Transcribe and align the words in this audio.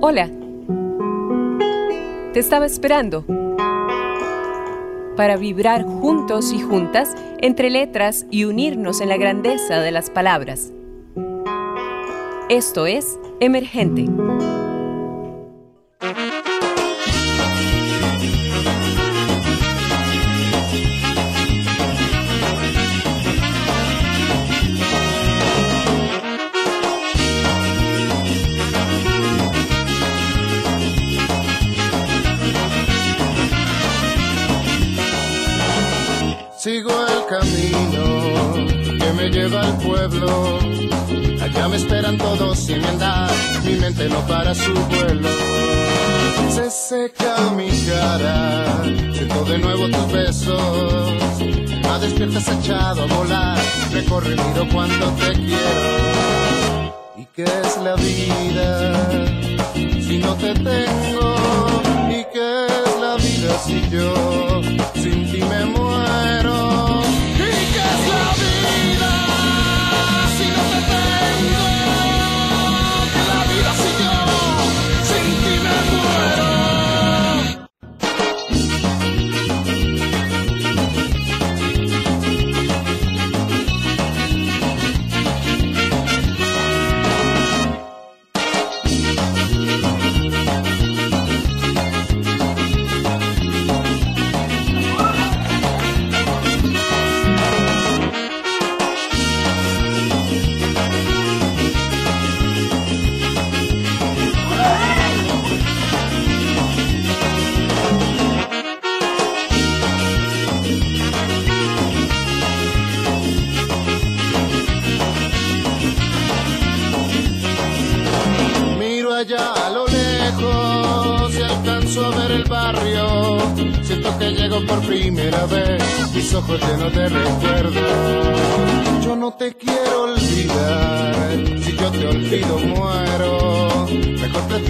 Hola. 0.00 0.30
Te 2.32 2.38
estaba 2.38 2.66
esperando 2.66 3.24
para 5.16 5.36
vibrar 5.36 5.82
juntos 5.82 6.52
y 6.52 6.60
juntas 6.60 7.16
entre 7.38 7.68
letras 7.68 8.24
y 8.30 8.44
unirnos 8.44 9.00
en 9.00 9.08
la 9.08 9.16
grandeza 9.16 9.80
de 9.80 9.90
las 9.90 10.08
palabras. 10.08 10.72
Esto 12.48 12.86
es 12.86 13.18
Emergente. 13.40 14.06
Lleva 39.48 39.62
al 39.62 39.78
pueblo. 39.78 40.58
Allá 41.42 41.68
me 41.68 41.76
esperan 41.76 42.18
todos 42.18 42.58
sin 42.58 42.84
andar, 42.84 43.30
mi 43.64 43.74
mente 43.74 44.08
no 44.08 44.20
para 44.26 44.54
su 44.54 44.72
vuelo. 44.72 45.28
Se 46.50 46.70
seca 46.70 47.50
mi 47.56 47.68
cara, 47.86 48.82
siento 49.12 49.44
de 49.44 49.58
nuevo 49.58 49.88
tus 49.88 50.12
besos. 50.12 51.12
Me 51.40 51.98
despiertas 52.00 52.48
echado 52.48 53.02
a 53.02 53.06
volar, 53.06 53.58
recorre 53.92 54.30
miro 54.30 54.68
cuando 54.72 55.06
te 55.12 55.32
quiero. 55.32 56.94
¿Y 57.16 57.24
qué 57.26 57.44
es 57.44 57.76
la 57.82 57.94
vida 57.96 59.10
si 59.74 60.18
no 60.18 60.34
te 60.34 60.54
tengo? 60.54 61.36
¿Y 62.10 62.24
qué 62.32 62.66
es 62.66 63.00
la 63.00 63.16
vida 63.16 63.58
si 63.64 63.90
yo 63.90 64.60
sin 64.94 65.27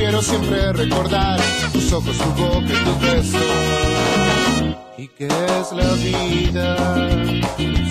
Prefiero 0.09 0.23
siempre 0.23 0.73
recordar 0.73 1.39
tus 1.71 1.93
ojos, 1.93 2.17
tu 2.17 2.31
boca 2.43 2.67
y 2.67 2.85
tus 2.85 3.01
besos. 3.03 3.43
¿Y 4.97 5.09
qué 5.09 5.27
es 5.27 5.73
la 5.73 5.93
vida 5.97 7.11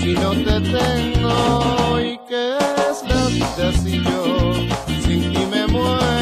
si 0.01 0.13
no 0.13 0.31
te 0.31 0.59
tengo? 0.61 1.99
¿Y 1.99 2.19
qué 2.27 2.57
es 2.89 3.03
la 3.07 3.27
vida 3.27 3.71
si 3.83 4.01
yo 4.01 4.53
sin 5.03 5.31
ti 5.31 5.45
me 5.51 5.67
muero? 5.67 6.16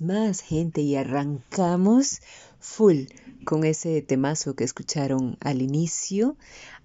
Más, 0.00 0.42
gente, 0.42 0.82
y 0.82 0.96
arrancamos 0.96 2.20
full 2.58 3.04
con 3.46 3.64
ese 3.64 4.02
temazo 4.02 4.54
que 4.54 4.64
escucharon 4.64 5.38
al 5.40 5.62
inicio, 5.62 6.36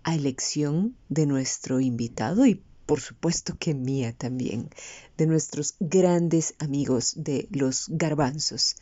a 0.03 0.15
elección 0.15 0.95
de 1.09 1.25
nuestro 1.25 1.81
invitado 1.81 2.45
y 2.45 2.63
por 2.85 3.01
supuesto 3.01 3.55
que 3.59 3.73
mía 3.73 4.13
también, 4.17 4.69
de 5.17 5.27
nuestros 5.27 5.75
grandes 5.79 6.55
amigos 6.59 7.15
de 7.17 7.49
los 7.51 7.87
garbanzos, 7.89 8.77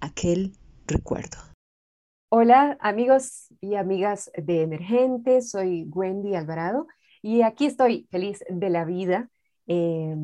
aquel 0.00 0.52
recuerdo. 0.86 1.38
Hola 2.28 2.76
amigos 2.80 3.48
y 3.60 3.74
amigas 3.74 4.30
de 4.36 4.62
Emergente, 4.62 5.42
soy 5.42 5.88
Wendy 5.92 6.36
Alvarado 6.36 6.86
y 7.20 7.42
aquí 7.42 7.66
estoy 7.66 8.06
feliz 8.12 8.44
de 8.48 8.70
la 8.70 8.84
vida 8.84 9.28
eh, 9.66 10.14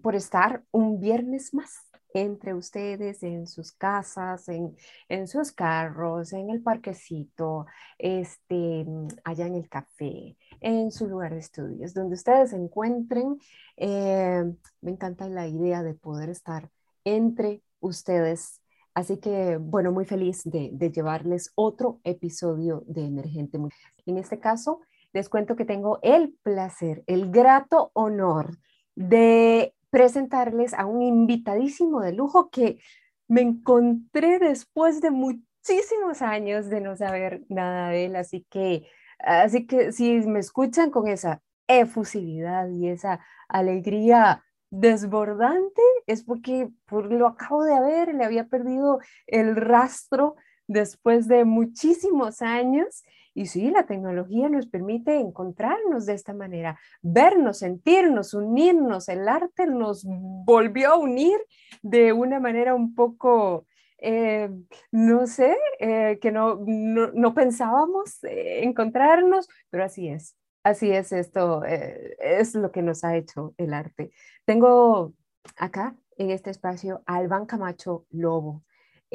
por 0.00 0.14
estar 0.14 0.62
un 0.70 1.00
viernes 1.00 1.52
más 1.54 1.83
entre 2.14 2.54
ustedes 2.54 3.22
en 3.22 3.46
sus 3.46 3.72
casas, 3.72 4.48
en, 4.48 4.76
en 5.08 5.28
sus 5.28 5.52
carros, 5.52 6.32
en 6.32 6.48
el 6.48 6.62
parquecito, 6.62 7.66
este, 7.98 8.86
allá 9.24 9.46
en 9.46 9.56
el 9.56 9.68
café, 9.68 10.36
en 10.60 10.90
su 10.92 11.08
lugar 11.08 11.32
de 11.32 11.40
estudios, 11.40 11.92
donde 11.92 12.14
ustedes 12.14 12.50
se 12.50 12.56
encuentren. 12.56 13.38
Eh, 13.76 14.44
me 14.80 14.92
encanta 14.92 15.28
la 15.28 15.48
idea 15.48 15.82
de 15.82 15.94
poder 15.94 16.30
estar 16.30 16.70
entre 17.04 17.62
ustedes 17.80 18.60
Así 18.94 19.16
que, 19.16 19.56
bueno, 19.56 19.90
muy 19.90 20.04
feliz 20.04 20.42
de, 20.44 20.70
de, 20.72 20.92
llevarles 20.92 21.50
otro 21.56 21.98
episodio 22.04 22.84
de 22.86 23.04
Emergente. 23.04 23.58
En 24.06 24.18
este 24.18 24.38
caso, 24.38 24.82
les 25.12 25.28
cuento 25.28 25.56
que 25.56 25.64
tengo 25.64 25.98
el 26.02 26.32
placer, 26.44 27.02
el 27.08 27.32
grato 27.32 27.90
honor 27.94 28.56
de 28.94 29.73
presentarles 29.94 30.74
a 30.74 30.86
un 30.86 31.02
invitadísimo 31.02 32.00
de 32.00 32.12
lujo 32.12 32.50
que 32.50 32.80
me 33.28 33.42
encontré 33.42 34.40
después 34.40 35.00
de 35.00 35.12
muchísimos 35.12 36.20
años 36.20 36.68
de 36.68 36.80
no 36.80 36.96
saber 36.96 37.44
nada 37.48 37.90
de 37.90 38.06
él. 38.06 38.16
Así 38.16 38.44
que, 38.50 38.88
así 39.20 39.68
que 39.68 39.92
si 39.92 40.14
me 40.26 40.40
escuchan 40.40 40.90
con 40.90 41.06
esa 41.06 41.42
efusividad 41.68 42.68
y 42.70 42.88
esa 42.88 43.20
alegría 43.46 44.42
desbordante 44.68 45.82
es 46.08 46.24
porque 46.24 46.70
por 46.86 47.12
lo 47.12 47.28
acabo 47.28 47.62
de 47.62 47.78
ver, 47.78 48.16
le 48.16 48.24
había 48.24 48.48
perdido 48.48 48.98
el 49.28 49.54
rastro 49.54 50.34
después 50.66 51.28
de 51.28 51.44
muchísimos 51.44 52.42
años 52.42 53.04
Y 53.34 53.46
sí, 53.46 53.70
la 53.70 53.84
tecnología 53.84 54.48
nos 54.48 54.68
permite 54.68 55.18
encontrarnos 55.18 56.06
de 56.06 56.14
esta 56.14 56.32
manera, 56.32 56.78
vernos, 57.02 57.58
sentirnos, 57.58 58.32
unirnos. 58.32 59.08
El 59.08 59.28
arte 59.28 59.66
nos 59.66 60.04
volvió 60.06 60.92
a 60.92 60.98
unir 60.98 61.38
de 61.82 62.12
una 62.12 62.38
manera 62.38 62.76
un 62.76 62.94
poco, 62.94 63.66
eh, 63.98 64.48
no 64.92 65.26
sé, 65.26 65.56
eh, 65.80 66.18
que 66.22 66.30
no, 66.30 66.60
no, 66.64 67.34
pensábamos 67.34 68.22
eh, 68.22 68.60
encontrarnos, 68.62 69.48
pero 69.68 69.84
así 69.84 70.08
es. 70.08 70.36
Así 70.62 70.90
es 70.92 71.12
esto, 71.12 71.62
es 71.64 72.54
lo 72.54 72.72
que 72.72 72.80
nos 72.80 73.04
ha 73.04 73.16
hecho 73.16 73.52
el 73.58 73.74
arte. 73.74 74.12
Tengo 74.46 75.12
acá 75.58 75.94
en 76.16 76.30
este 76.30 76.48
espacio 76.50 77.02
a 77.04 77.16
Alban 77.16 77.44
Camacho 77.44 78.06
Lobo. 78.10 78.62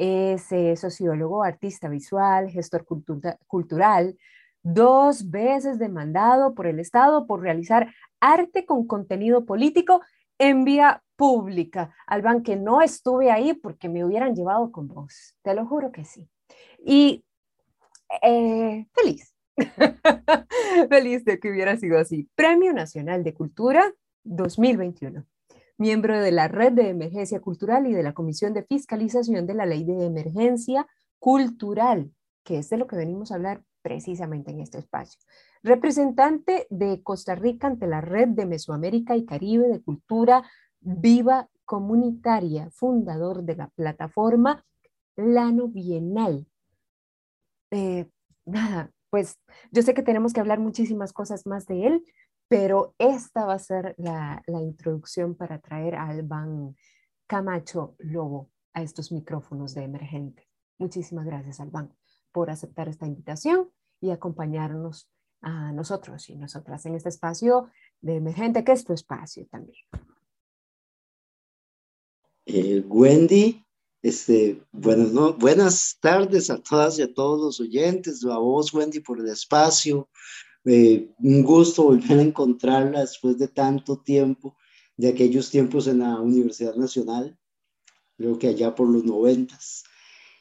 Es 0.02 0.50
eh, 0.50 0.76
sociólogo, 0.76 1.42
artista 1.44 1.90
visual, 1.90 2.48
gestor 2.48 2.86
cultural, 3.46 4.16
dos 4.62 5.28
veces 5.28 5.78
demandado 5.78 6.54
por 6.54 6.66
el 6.66 6.80
Estado 6.80 7.26
por 7.26 7.42
realizar 7.42 7.92
arte 8.18 8.64
con 8.64 8.86
contenido 8.86 9.44
político 9.44 10.00
en 10.38 10.64
vía 10.64 11.02
pública. 11.16 11.94
Alban, 12.06 12.42
que 12.42 12.56
no 12.56 12.80
estuve 12.80 13.30
ahí 13.30 13.52
porque 13.52 13.90
me 13.90 14.02
hubieran 14.02 14.34
llevado 14.34 14.72
con 14.72 14.88
vos, 14.88 15.36
te 15.42 15.52
lo 15.52 15.66
juro 15.66 15.92
que 15.92 16.06
sí. 16.06 16.26
Y 16.82 17.22
eh, 18.22 18.86
feliz, 18.94 19.34
feliz 20.88 21.26
de 21.26 21.38
que 21.38 21.50
hubiera 21.50 21.76
sido 21.76 21.98
así. 21.98 22.26
Premio 22.34 22.72
Nacional 22.72 23.22
de 23.22 23.34
Cultura 23.34 23.92
2021 24.24 25.26
miembro 25.80 26.20
de 26.20 26.30
la 26.30 26.46
Red 26.46 26.74
de 26.74 26.90
Emergencia 26.90 27.40
Cultural 27.40 27.86
y 27.86 27.94
de 27.94 28.02
la 28.02 28.12
Comisión 28.12 28.52
de 28.52 28.62
Fiscalización 28.62 29.46
de 29.46 29.54
la 29.54 29.64
Ley 29.64 29.84
de 29.84 30.04
Emergencia 30.04 30.86
Cultural, 31.18 32.12
que 32.44 32.58
es 32.58 32.68
de 32.68 32.76
lo 32.76 32.86
que 32.86 32.96
venimos 32.96 33.32
a 33.32 33.36
hablar 33.36 33.64
precisamente 33.80 34.50
en 34.50 34.60
este 34.60 34.76
espacio. 34.78 35.18
Representante 35.62 36.66
de 36.68 37.02
Costa 37.02 37.34
Rica 37.34 37.66
ante 37.66 37.86
la 37.86 38.02
Red 38.02 38.28
de 38.28 38.44
Mesoamérica 38.44 39.16
y 39.16 39.24
Caribe 39.24 39.68
de 39.68 39.82
Cultura 39.82 40.44
Viva 40.80 41.48
Comunitaria, 41.64 42.70
fundador 42.72 43.42
de 43.44 43.56
la 43.56 43.68
plataforma 43.68 44.66
Lano 45.16 45.68
Bienal. 45.68 46.46
Eh, 47.70 48.06
nada, 48.44 48.90
pues 49.08 49.38
yo 49.70 49.80
sé 49.80 49.94
que 49.94 50.02
tenemos 50.02 50.34
que 50.34 50.40
hablar 50.40 50.58
muchísimas 50.58 51.14
cosas 51.14 51.46
más 51.46 51.66
de 51.66 51.86
él, 51.86 52.04
pero 52.50 52.96
esta 52.98 53.44
va 53.44 53.54
a 53.54 53.58
ser 53.60 53.94
la, 53.96 54.42
introducción 54.48 55.36
para 55.36 55.60
traer 55.60 55.94
a 55.94 56.08
Alban 56.08 56.76
Camacho 57.28 57.94
Lobo 58.00 58.50
a 58.72 58.82
estos 58.82 59.12
micrófonos 59.12 59.72
de 59.72 59.84
emergente. 59.84 60.48
Muchísimas 60.76 61.26
gracias, 61.26 61.60
Alban, 61.60 61.94
por 62.32 62.50
aceptar 62.50 62.88
esta 62.88 63.06
invitación 63.06 63.70
y 64.00 64.10
acompañarnos 64.10 65.08
a 65.42 65.70
nosotros 65.70 66.28
y 66.28 66.34
nosotras 66.34 66.84
en 66.86 66.96
este 66.96 67.10
espacio 67.10 67.70
de 68.00 68.16
emergente, 68.16 68.64
que 68.64 68.72
es 68.72 68.84
tu 68.84 68.94
espacio 68.94 69.46
también. 69.46 69.84
Eh, 72.46 72.80
Wendy, 72.80 73.64
este, 74.02 74.60
bueno, 74.72 75.34
buenas 75.34 75.98
tardes 76.00 76.50
a 76.50 76.60
todas 76.60 76.98
y 76.98 77.02
a 77.02 77.14
todos 77.14 77.40
los 77.40 77.60
oyentes, 77.60 78.24
a 78.24 78.38
vos, 78.38 78.74
Wendy, 78.74 78.98
por 78.98 79.20
el 79.20 79.28
espacio, 79.28 80.08
eh, 80.64 81.12
un 81.18 81.42
gusto 81.42 81.84
volver 81.84 82.18
a 82.18 82.22
encontrarla 82.22 83.00
después 83.00 83.38
de 83.38 83.48
tanto 83.48 83.98
tiempo, 83.98 84.56
de 84.96 85.08
aquellos 85.08 85.50
tiempos 85.50 85.86
en 85.86 86.00
la 86.00 86.20
Universidad 86.20 86.74
Nacional, 86.74 87.38
creo 88.16 88.38
que 88.38 88.48
allá 88.48 88.74
por 88.74 88.88
los 88.88 89.04
noventas. 89.04 89.84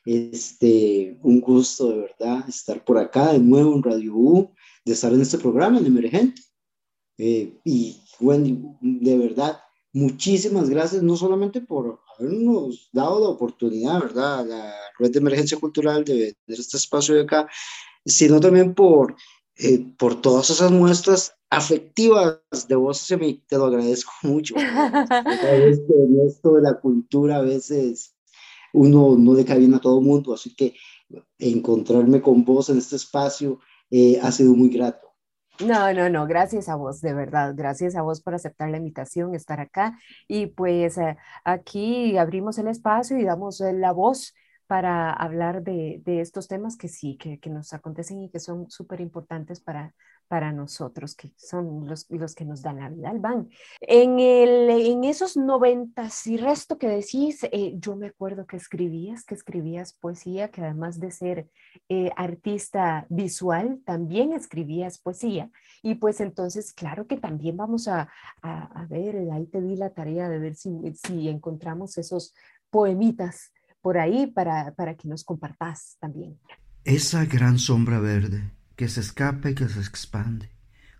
Este, 0.05 1.17
un 1.23 1.39
gusto 1.39 1.89
de 1.89 1.97
verdad 1.99 2.49
estar 2.49 2.83
por 2.83 2.97
acá 2.97 3.33
de 3.33 3.39
nuevo 3.39 3.75
en 3.75 3.83
Radio 3.83 4.15
U, 4.15 4.53
de 4.83 4.93
estar 4.93 5.13
en 5.13 5.21
este 5.21 5.37
programa 5.37 5.79
en 5.79 5.85
Emergente. 5.85 6.41
Eh, 7.17 7.59
y 7.63 8.01
bueno, 8.19 8.77
de 8.81 9.17
verdad, 9.17 9.59
muchísimas 9.93 10.69
gracias, 10.69 11.03
no 11.03 11.15
solamente 11.15 11.61
por 11.61 12.01
habernos 12.17 12.89
dado 12.91 13.19
la 13.19 13.29
oportunidad, 13.29 13.99
¿verdad? 14.01 14.45
La 14.45 14.73
Red 14.97 15.11
de 15.11 15.19
Emergencia 15.19 15.57
Cultural 15.57 16.03
de, 16.03 16.35
de 16.47 16.53
este 16.53 16.77
espacio 16.77 17.15
de 17.15 17.21
acá, 17.21 17.47
sino 18.05 18.39
también 18.39 18.73
por 18.73 19.15
eh, 19.59 19.93
por 19.97 20.21
todas 20.21 20.49
esas 20.49 20.71
muestras 20.71 21.35
afectivas 21.49 22.39
de 22.67 22.75
vos, 22.75 23.05
te 23.07 23.57
lo 23.57 23.65
agradezco 23.65 24.11
mucho. 24.23 24.55
en 24.57 26.19
esto 26.25 26.53
de 26.53 26.61
la 26.61 26.79
cultura 26.79 27.37
a 27.37 27.41
veces 27.41 28.15
uno 28.73 29.15
no 29.17 29.33
le 29.33 29.45
cae 29.45 29.59
bien 29.59 29.73
a 29.73 29.81
todo 29.81 29.99
el 29.99 30.05
mundo, 30.05 30.33
así 30.33 30.55
que 30.55 30.75
encontrarme 31.37 32.21
con 32.21 32.45
vos 32.45 32.69
en 32.69 32.77
este 32.77 32.95
espacio 32.95 33.59
eh, 33.89 34.19
ha 34.21 34.31
sido 34.31 34.53
muy 34.53 34.69
grato. 34.69 35.07
No, 35.59 35.91
no, 35.93 36.09
no, 36.09 36.25
gracias 36.25 36.69
a 36.69 36.75
vos, 36.75 37.01
de 37.01 37.13
verdad, 37.13 37.53
gracias 37.53 37.97
a 37.97 38.01
vos 38.01 38.21
por 38.21 38.33
aceptar 38.33 38.69
la 38.69 38.77
invitación, 38.77 39.35
estar 39.35 39.59
acá 39.59 39.99
y 40.25 40.47
pues 40.47 40.97
eh, 40.97 41.17
aquí 41.43 42.17
abrimos 42.17 42.57
el 42.59 42.69
espacio 42.69 43.17
y 43.17 43.25
damos 43.25 43.59
la 43.59 43.91
voz 43.91 44.33
para 44.69 45.11
hablar 45.11 45.63
de, 45.63 45.99
estos 46.05 46.47
temas 46.47 46.77
que 46.77 46.89
sí, 46.89 47.17
que, 47.17 47.49
nos 47.49 47.73
acontecen 47.73 48.21
y 48.21 48.29
que 48.29 48.39
son 48.39 48.69
súper 48.69 49.01
importantes 49.01 49.59
para, 49.59 49.95
para 50.27 50.51
nosotros, 50.51 51.15
que 51.15 51.33
son 51.37 51.87
los, 51.87 52.05
los 52.11 52.35
que 52.35 52.45
nos 52.45 52.61
dan 52.61 52.77
la 52.77 52.89
vida 52.89 53.09
al 53.09 53.17
ban. 53.17 53.49
En, 53.81 54.19
el, 54.19 54.69
en 54.69 55.05
esos 55.05 55.37
noventas 55.37 56.27
y 56.27 56.37
resto 56.37 56.77
que 56.77 56.87
decís, 56.87 57.43
eh, 57.51 57.73
yo 57.79 57.95
me 57.95 58.05
acuerdo 58.05 58.45
que 58.45 58.57
escribías, 58.57 59.25
que 59.25 59.33
escribías 59.33 59.93
poesía, 59.93 60.51
que 60.51 60.61
además 60.61 60.99
de 60.99 61.09
ser 61.09 61.49
eh, 61.89 62.11
artista 62.15 63.07
visual, 63.09 63.81
también 63.85 64.33
escribías 64.33 64.99
poesía. 64.99 65.49
Y 65.81 65.95
pues 65.95 66.21
entonces, 66.21 66.73
claro 66.73 67.07
que 67.07 67.17
también 67.17 67.57
vamos 67.57 67.87
a, 67.87 68.07
a, 68.43 68.85
ver, 68.87 69.17
ahí 69.33 69.47
te 69.47 69.61
di 69.61 69.75
la 69.75 69.89
tarea 69.95 70.29
de 70.29 70.37
ver 70.37 70.53
si, 70.53 70.69
si 70.93 71.27
encontramos 71.27 71.97
esos 71.97 72.35
poemitas 72.69 73.51
por 73.81 73.97
ahí 73.97 74.27
para, 74.27 74.73
para 74.75 74.95
que 74.95 75.07
nos 75.07 75.23
compartas 75.23 75.97
también. 75.99 76.37
Esa 76.83 77.25
gran 77.25 77.59
sombra 77.59 77.99
verde 77.99 78.51
que 78.75 78.87
se 78.87 79.01
escapa 79.01 79.49
y 79.49 79.55
que 79.55 79.67
se 79.67 79.79
expande, 79.79 80.49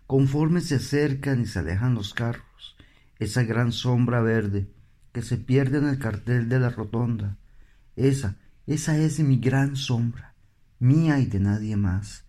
conforme 0.06 0.60
se 0.60 0.76
acercan 0.76 1.40
y 1.40 1.46
se 1.46 1.58
alejan 1.58 1.94
los 1.94 2.14
carros, 2.14 2.76
esa 3.18 3.42
gran 3.42 3.72
sombra 3.72 4.20
verde 4.20 4.70
que 5.12 5.22
se 5.22 5.36
pierde 5.36 5.78
en 5.78 5.88
el 5.88 5.98
cartel 5.98 6.48
de 6.48 6.60
la 6.60 6.70
rotonda, 6.70 7.38
esa, 7.96 8.36
esa 8.66 8.96
es 8.96 9.18
mi 9.20 9.38
gran 9.38 9.76
sombra, 9.76 10.34
mía 10.78 11.18
y 11.18 11.26
de 11.26 11.40
nadie 11.40 11.76
más, 11.76 12.24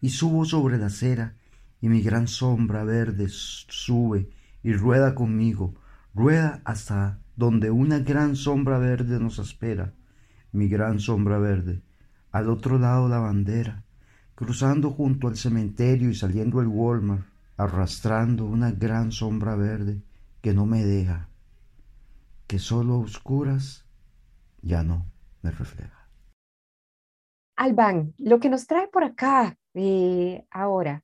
y 0.00 0.10
subo 0.10 0.44
sobre 0.44 0.78
la 0.78 0.86
acera, 0.86 1.36
y 1.80 1.88
mi 1.88 2.02
gran 2.02 2.28
sombra 2.28 2.84
verde 2.84 3.26
sube 3.28 4.30
y 4.62 4.72
rueda 4.72 5.14
conmigo, 5.14 5.74
rueda 6.14 6.60
hasta 6.64 7.20
donde 7.36 7.70
una 7.70 7.98
gran 7.98 8.34
sombra 8.34 8.78
verde 8.78 9.20
nos 9.20 9.38
espera, 9.38 9.92
mi 10.52 10.68
gran 10.68 10.98
sombra 10.98 11.38
verde, 11.38 11.82
al 12.32 12.48
otro 12.48 12.78
lado 12.78 13.08
la 13.08 13.18
bandera, 13.18 13.84
cruzando 14.34 14.90
junto 14.90 15.28
al 15.28 15.36
cementerio 15.36 16.10
y 16.10 16.14
saliendo 16.14 16.60
el 16.60 16.66
Walmart, 16.66 17.26
arrastrando 17.56 18.46
una 18.46 18.70
gran 18.72 19.12
sombra 19.12 19.54
verde 19.54 20.02
que 20.40 20.54
no 20.54 20.66
me 20.66 20.84
deja, 20.84 21.28
que 22.46 22.58
solo 22.58 22.98
oscuras 22.98 23.86
ya 24.62 24.82
no 24.82 25.06
me 25.42 25.50
refleja. 25.50 26.08
Alban, 27.56 28.14
lo 28.18 28.38
que 28.38 28.50
nos 28.50 28.66
trae 28.66 28.88
por 28.88 29.04
acá 29.04 29.56
eh, 29.74 30.44
ahora, 30.50 31.02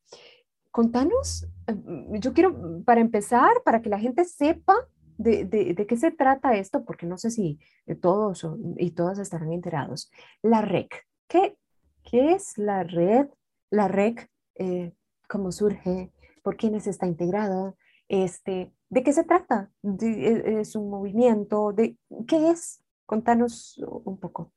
contanos, 0.71 1.47
eh, 1.67 1.75
yo 2.21 2.33
quiero, 2.33 2.83
para 2.85 3.01
empezar, 3.01 3.63
para 3.65 3.81
que 3.81 3.89
la 3.89 3.99
gente 3.99 4.25
sepa 4.25 4.75
de, 5.19 5.87
qué 5.89 5.97
se 5.97 6.11
trata 6.11 6.57
esto, 6.57 6.85
porque 6.85 7.07
no 7.07 7.19
sé 7.19 7.31
si 7.31 7.59
todos 8.01 8.47
y 8.77 8.93
todas 8.93 9.19
estarán 9.19 9.53
enterados. 9.53 10.11
La 10.43 10.63
REC, 10.63 11.07
¿qué, 11.29 11.57
qué 12.03 12.33
es 12.33 12.59
la 12.59 12.83
red? 12.83 13.29
La 13.71 13.89
REC, 13.89 14.31
eh, 14.57 14.93
¿cómo 15.29 15.53
surge? 15.53 16.13
¿Por 16.43 16.57
quiénes 16.57 16.87
está 16.87 17.07
integrada? 17.07 17.75
Este, 18.09 18.73
¿De 18.91 19.03
qué 19.03 19.13
se 19.13 19.25
trata? 19.25 19.71
E, 19.83 20.61
¿Es 20.61 20.77
un 20.77 20.91
movimiento? 20.91 21.73
De, 21.73 21.97
¿Qué 22.27 22.51
es? 22.51 22.83
Contanos 23.07 23.83
un 24.05 24.19
poco. 24.19 24.53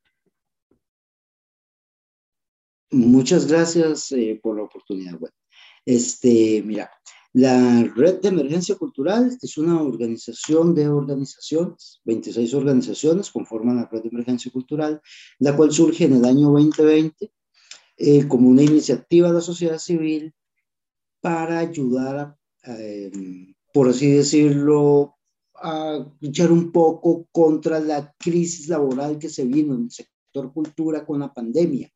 Muchas 2.92 3.48
gracias 3.48 4.12
eh, 4.12 4.40
por 4.42 4.58
la 4.58 4.64
oportunidad. 4.64 5.18
Bueno, 5.20 5.36
este, 5.86 6.62
mira, 6.66 6.92
la 7.36 7.84
Red 7.94 8.22
de 8.22 8.30
Emergencia 8.30 8.76
Cultural 8.76 9.38
es 9.42 9.58
una 9.58 9.82
organización 9.82 10.74
de 10.74 10.88
organizaciones, 10.88 12.00
26 12.06 12.54
organizaciones 12.54 13.30
conforman 13.30 13.76
la 13.76 13.90
Red 13.92 14.04
de 14.04 14.08
Emergencia 14.08 14.50
Cultural, 14.50 15.02
la 15.40 15.54
cual 15.54 15.74
surge 15.74 16.06
en 16.06 16.14
el 16.14 16.24
año 16.24 16.50
2020 16.52 17.34
eh, 17.98 18.26
como 18.30 18.48
una 18.48 18.64
iniciativa 18.64 19.28
de 19.28 19.34
la 19.34 19.42
sociedad 19.42 19.80
civil 19.80 20.34
para 21.20 21.60
ayudar, 21.60 22.38
em, 22.64 23.54
por 23.74 23.90
así 23.90 24.12
decirlo, 24.12 25.16
a 25.56 26.06
luchar 26.22 26.54
un 26.54 26.72
poco 26.72 27.28
contra 27.34 27.82
la 27.82 28.16
crisis 28.18 28.70
laboral 28.70 29.20
que 29.20 29.28
se 29.28 29.44
vino 29.44 29.76
en 29.76 29.84
el 29.84 29.92
sector 29.92 30.54
cultura 30.54 31.06
con 31.06 31.20
la 31.20 31.34
pandemia 31.34 31.92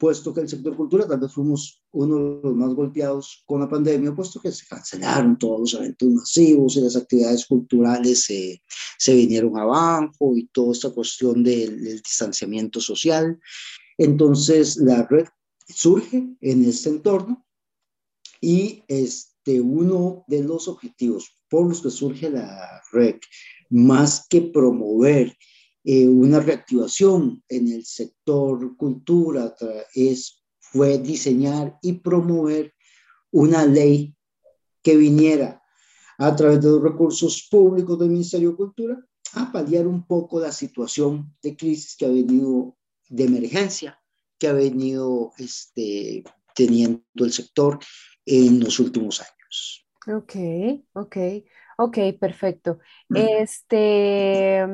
puesto 0.00 0.32
que 0.32 0.40
el 0.40 0.48
sector 0.48 0.74
cultura 0.74 1.06
tal 1.06 1.20
vez 1.20 1.30
fuimos 1.30 1.82
uno 1.92 2.16
de 2.16 2.40
los 2.42 2.56
más 2.56 2.72
golpeados 2.72 3.44
con 3.44 3.60
la 3.60 3.68
pandemia, 3.68 4.14
puesto 4.14 4.40
que 4.40 4.50
se 4.50 4.66
cancelaron 4.66 5.38
todos 5.38 5.60
los 5.60 5.74
eventos 5.74 6.08
masivos 6.08 6.76
y 6.76 6.80
las 6.80 6.96
actividades 6.96 7.44
culturales 7.44 8.24
se, 8.24 9.14
vinieron 9.14 9.58
abajo 9.58 10.34
y 10.34 10.46
toda 10.46 10.72
esta 10.72 10.88
cuestión 10.90 11.44
del, 11.44 11.84
del 11.84 12.00
distanciamiento 12.00 12.80
social. 12.80 13.38
Entonces, 13.98 14.78
la 14.78 15.06
red 15.06 15.26
surge 15.68 16.34
en 16.40 16.64
este 16.64 16.88
entorno 16.88 17.46
y 18.40 18.82
este, 18.88 19.60
uno 19.60 20.24
de 20.28 20.42
los 20.42 20.66
objetivos 20.66 21.36
por 21.50 21.68
los 21.68 21.82
que 21.82 21.90
surge 21.90 22.30
la 22.30 22.80
red, 22.90 23.16
más 23.68 24.26
que 24.30 24.40
promover 24.40 25.36
eh, 25.84 26.06
una 26.06 26.40
reactivación 26.40 27.42
en 27.48 27.68
el 27.72 27.84
sector 27.84 28.76
cultura 28.76 29.54
es, 29.94 30.42
fue 30.58 30.98
diseñar 30.98 31.78
y 31.82 31.94
promover 31.94 32.74
una 33.30 33.64
ley 33.64 34.14
que 34.82 34.96
viniera 34.96 35.62
a 36.18 36.36
través 36.36 36.60
de 36.60 36.70
los 36.70 36.82
recursos 36.82 37.48
públicos 37.50 37.98
del 37.98 38.10
Ministerio 38.10 38.50
de 38.50 38.56
Cultura 38.56 38.98
a 39.34 39.52
paliar 39.52 39.86
un 39.86 40.06
poco 40.06 40.40
la 40.40 40.52
situación 40.52 41.34
de 41.42 41.56
crisis 41.56 41.96
que 41.96 42.06
ha 42.06 42.10
venido 42.10 42.76
de 43.08 43.24
emergencia 43.24 44.00
que 44.40 44.48
ha 44.48 44.52
venido 44.54 45.32
este, 45.38 46.24
teniendo 46.56 47.04
el 47.16 47.30
sector 47.32 47.78
en 48.24 48.58
los 48.58 48.80
últimos 48.80 49.20
años. 49.20 49.86
Ok, 50.08 50.34
ok, 50.94 51.16
ok, 51.76 51.98
perfecto. 52.18 52.78
Este, 53.14 54.66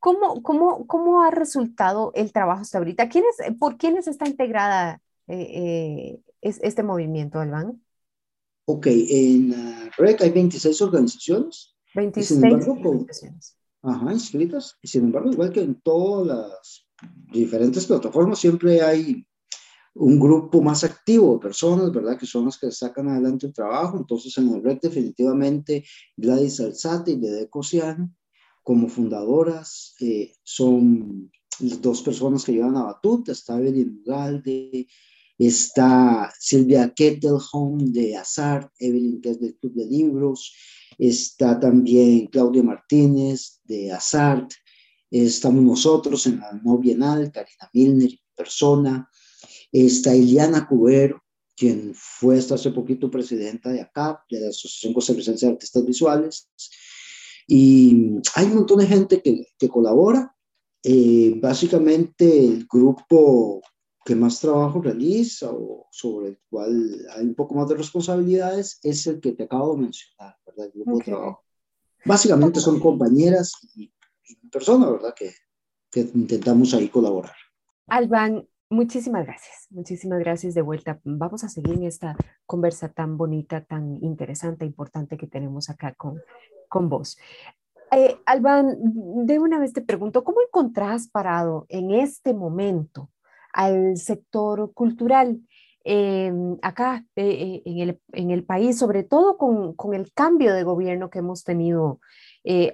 ¿Cómo, 0.00 0.42
cómo, 0.42 0.86
cómo 0.86 1.22
ha 1.22 1.30
resultado 1.30 2.12
el 2.14 2.32
trabajo 2.32 2.62
hasta 2.62 2.78
ahorita? 2.78 3.08
¿Quiénes, 3.08 3.34
¿Por 3.58 3.76
quiénes 3.76 4.06
está 4.06 4.28
integrada 4.28 5.00
eh, 5.26 6.20
eh, 6.42 6.58
este 6.62 6.82
movimiento, 6.82 7.40
Alban? 7.40 7.82
Ok, 8.66 8.86
en 8.88 9.50
la 9.50 9.90
REC 9.96 10.22
hay 10.22 10.30
26 10.30 10.82
organizaciones. 10.82 11.74
26 11.94 12.68
organizaciones. 12.68 13.56
Ajá, 13.82 14.12
inscritas. 14.12 14.76
Y 14.82 14.88
sin 14.88 15.04
embargo, 15.04 15.32
igual 15.32 15.52
que 15.52 15.62
en 15.62 15.80
todas 15.80 16.26
las 16.26 16.86
diferentes 17.32 17.86
plataformas, 17.86 18.38
siempre 18.38 18.82
hay 18.82 19.26
un 19.94 20.20
grupo 20.20 20.62
más 20.62 20.84
activo 20.84 21.34
de 21.34 21.40
personas, 21.40 21.90
¿verdad? 21.90 22.16
Que 22.16 22.26
son 22.26 22.44
los 22.44 22.58
que 22.58 22.70
sacan 22.70 23.08
adelante 23.08 23.46
el 23.46 23.52
trabajo. 23.52 23.96
Entonces, 23.96 24.36
en 24.38 24.52
la 24.52 24.58
red 24.60 24.78
definitivamente 24.80 25.84
Gladys 26.16 26.60
Alzate 26.60 27.12
y 27.12 27.16
Dede 27.16 27.48
Cosiano 27.48 28.12
como 28.68 28.86
fundadoras, 28.86 29.94
eh, 29.98 30.34
son 30.44 31.32
dos 31.58 32.02
personas 32.02 32.44
que 32.44 32.52
llevan 32.52 32.76
a 32.76 32.82
Batuta, 32.82 33.32
está 33.32 33.58
Evelyn 33.58 34.02
Ugalde, 34.04 34.86
está 35.38 36.30
Silvia 36.38 36.92
Kettelholm 36.94 37.90
de 37.94 38.14
Azar, 38.14 38.70
Evelyn 38.78 39.22
que 39.22 39.30
es 39.30 39.40
del 39.40 39.56
Club 39.56 39.72
de 39.72 39.86
Libros, 39.86 40.54
está 40.98 41.58
también 41.58 42.26
Claudia 42.26 42.62
Martínez 42.62 43.58
de 43.64 43.90
Azart, 43.90 44.50
estamos 45.10 45.64
nosotros 45.64 46.26
en 46.26 46.38
la 46.38 46.52
no 46.62 46.76
bienal, 46.76 47.32
Karina 47.32 47.70
Milner, 47.72 48.10
persona, 48.36 49.08
está 49.72 50.14
Iliana 50.14 50.68
Cubero, 50.68 51.22
quien 51.56 51.94
fue 51.94 52.36
hasta 52.36 52.56
hace 52.56 52.70
poquito 52.72 53.10
presidenta 53.10 53.70
de 53.70 53.80
ACAP, 53.80 54.28
de 54.28 54.40
la 54.40 54.48
Asociación 54.50 54.92
Costarricense 54.92 55.46
de 55.46 55.52
Artistas 55.52 55.86
Visuales, 55.86 56.50
y 57.50 58.20
hay 58.34 58.46
un 58.46 58.56
montón 58.56 58.78
de 58.78 58.86
gente 58.86 59.22
que, 59.22 59.48
que 59.58 59.68
colabora. 59.68 60.34
Eh, 60.84 61.34
básicamente 61.40 62.44
el 62.44 62.66
grupo 62.70 63.62
que 64.04 64.14
más 64.14 64.38
trabajo 64.38 64.80
realiza 64.80 65.50
o 65.50 65.88
sobre 65.90 66.28
el 66.28 66.38
cual 66.48 67.06
hay 67.16 67.24
un 67.24 67.34
poco 67.34 67.54
más 67.54 67.68
de 67.68 67.74
responsabilidades 67.74 68.78
es 68.82 69.06
el 69.06 69.20
que 69.20 69.32
te 69.32 69.44
acabo 69.44 69.74
de 69.74 69.82
mencionar, 69.82 70.36
¿verdad? 70.46 70.66
El 70.66 70.72
grupo 70.72 70.98
de 70.98 71.04
trabajo. 71.04 71.44
Básicamente 72.04 72.60
son 72.60 72.78
compañeras 72.78 73.52
y, 73.74 73.90
y 74.28 74.48
personas, 74.48 74.92
¿verdad? 74.92 75.14
Que, 75.16 75.32
que 75.90 76.00
intentamos 76.00 76.74
ahí 76.74 76.88
colaborar. 76.88 77.34
Alban, 77.86 78.46
muchísimas 78.68 79.24
gracias, 79.24 79.66
muchísimas 79.70 80.18
gracias 80.20 80.54
de 80.54 80.62
vuelta. 80.62 81.00
Vamos 81.04 81.44
a 81.44 81.48
seguir 81.48 81.74
en 81.74 81.84
esta 81.84 82.14
conversa 82.44 82.90
tan 82.90 83.16
bonita, 83.16 83.64
tan 83.64 83.98
interesante, 84.02 84.66
importante 84.66 85.16
que 85.16 85.26
tenemos 85.26 85.70
acá 85.70 85.94
con 85.94 86.20
con 86.68 86.88
vos. 86.88 87.18
Eh, 87.90 88.18
Alban, 88.26 88.76
de 89.26 89.38
una 89.38 89.58
vez 89.58 89.72
te 89.72 89.80
pregunto, 89.80 90.22
¿cómo 90.24 90.38
encontrás 90.46 91.08
parado 91.08 91.66
en 91.68 91.90
este 91.90 92.34
momento 92.34 93.10
al 93.52 93.96
sector 93.96 94.72
cultural 94.74 95.40
em, 95.84 96.58
acá 96.60 97.06
eh, 97.16 97.24
eh, 97.24 97.62
en, 97.64 97.78
el, 97.78 98.00
en, 98.12 98.30
el, 98.30 98.44
país, 98.44 98.78
sobre 98.78 99.04
todo 99.04 99.38
con, 99.38 99.74
con, 99.74 99.94
el 99.94 100.12
cambio 100.12 100.52
de 100.52 100.64
gobierno 100.64 101.08
que 101.08 101.20
hemos 101.20 101.44
tenido 101.44 102.00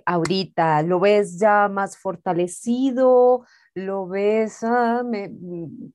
ahorita? 0.07 0.83
¿Lo 0.83 1.01
ves 1.01 1.39
ya 1.39 1.69
más 1.69 1.97
fortalecido? 1.97 3.45
¿Lo 3.75 4.07
ves 4.07 4.63
ah, 4.63 5.03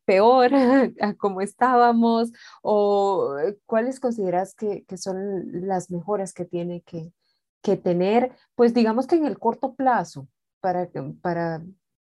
peor 0.05 0.51
a 1.01 1.13
como 1.15 1.41
estábamos? 1.41 2.31
¿O 2.61 3.35
cuáles 3.65 3.99
consideras 3.99 4.53
que, 4.55 4.83
que 4.85 4.97
son 4.97 5.67
las 5.67 5.91
mejoras 5.91 6.33
que 6.33 6.45
tiene 6.45 6.81
que, 6.81 7.13
que 7.61 7.77
tener, 7.77 8.31
pues 8.55 8.73
digamos 8.73 9.07
que 9.07 9.15
en 9.15 9.25
el 9.25 9.37
corto 9.37 9.75
plazo, 9.75 10.27
para, 10.59 10.89
para 11.21 11.63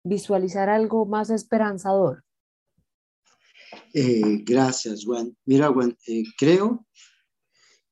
visualizar 0.04 0.68
algo 0.68 1.06
más 1.06 1.30
esperanzador? 1.30 2.24
Eh, 3.94 4.42
gracias, 4.44 5.04
Juan. 5.04 5.36
Mira, 5.44 5.68
Juan, 5.68 5.96
eh, 6.06 6.24
creo, 6.36 6.86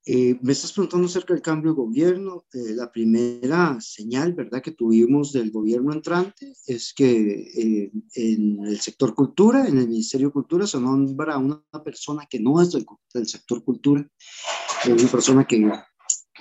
eh, 0.05 0.37
me 0.41 0.51
estás 0.51 0.73
preguntando 0.73 1.07
acerca 1.07 1.33
del 1.33 1.43
cambio 1.43 1.71
de 1.71 1.77
gobierno. 1.77 2.45
la 2.51 2.91
primera 2.91 3.79
señal, 3.79 4.33
¿verdad?, 4.33 4.61
que 4.61 4.71
tuvimos 4.71 5.31
del 5.31 5.51
gobierno 5.51 5.93
entrante 5.93 6.53
es 6.65 6.93
que 6.93 7.91
en 8.15 8.65
el 8.65 8.79
sector 8.79 9.13
cultura, 9.13 9.67
en 9.67 9.77
el 9.77 9.87
Ministerio 9.87 10.27
de 10.27 10.33
Cultura, 10.33 10.65
se 10.65 10.79
nombra 10.79 11.37
una 11.37 11.63
persona 11.83 12.27
que 12.29 12.39
no 12.39 12.61
es 12.61 12.71
del, 12.71 12.85
del 13.13 13.27
sector 13.27 13.63
cultura, 13.63 14.07
una 14.87 15.11
persona 15.11 15.45
que 15.45 15.59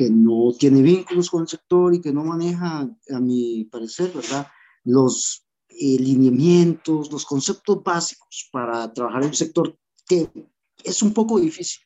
que 0.01 0.09
no 0.09 0.51
tiene 0.59 0.81
vínculos 0.81 1.29
con 1.29 1.43
el 1.43 1.49
sector 1.49 1.95
y 1.95 2.01
que 2.01 2.11
no 2.11 2.25
maneja, 2.25 2.89
a 3.11 3.21
mi 3.21 3.65
parecer, 3.65 4.11
¿verdad? 4.15 4.47
Los 4.83 5.45
eh, 5.69 5.99
lineamientos, 5.99 7.13
los 7.13 7.27
conceptos 7.27 7.85
básicos 7.85 8.49
para 8.51 8.91
trabajar 8.95 9.25
en 9.25 9.29
un 9.29 9.35
sector 9.35 9.79
que 10.09 10.31
es 10.83 11.03
un 11.03 11.13
poco 11.13 11.39
difícil, 11.39 11.83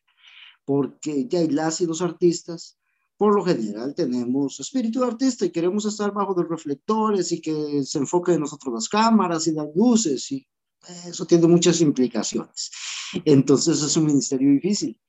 porque 0.65 1.27
ya 1.27 1.41
las 1.51 1.81
y 1.81 1.87
los 1.87 2.03
artistas, 2.03 2.79
por 3.17 3.35
lo 3.35 3.45
general 3.45 3.97
tenemos 3.97 4.61
espíritu 4.61 5.01
de 5.01 5.09
artista 5.09 5.45
y 5.45 5.51
queremos 5.51 5.85
estar 5.85 6.13
bajo 6.13 6.41
los 6.41 6.49
reflectores 6.49 7.33
y 7.33 7.41
que 7.41 7.83
se 7.83 7.99
enfoque 7.99 8.35
en 8.35 8.43
nosotros 8.43 8.75
las 8.75 8.89
cámaras 8.89 9.49
y 9.49 9.53
las 9.55 9.75
luces 9.75 10.31
y 10.31 10.47
eso 11.05 11.27
tiene 11.27 11.49
muchas 11.49 11.81
implicaciones. 11.81 12.71
Entonces 13.25 13.83
es 13.83 13.97
un 13.97 14.07
ministerio 14.07 14.53
difícil. 14.53 15.01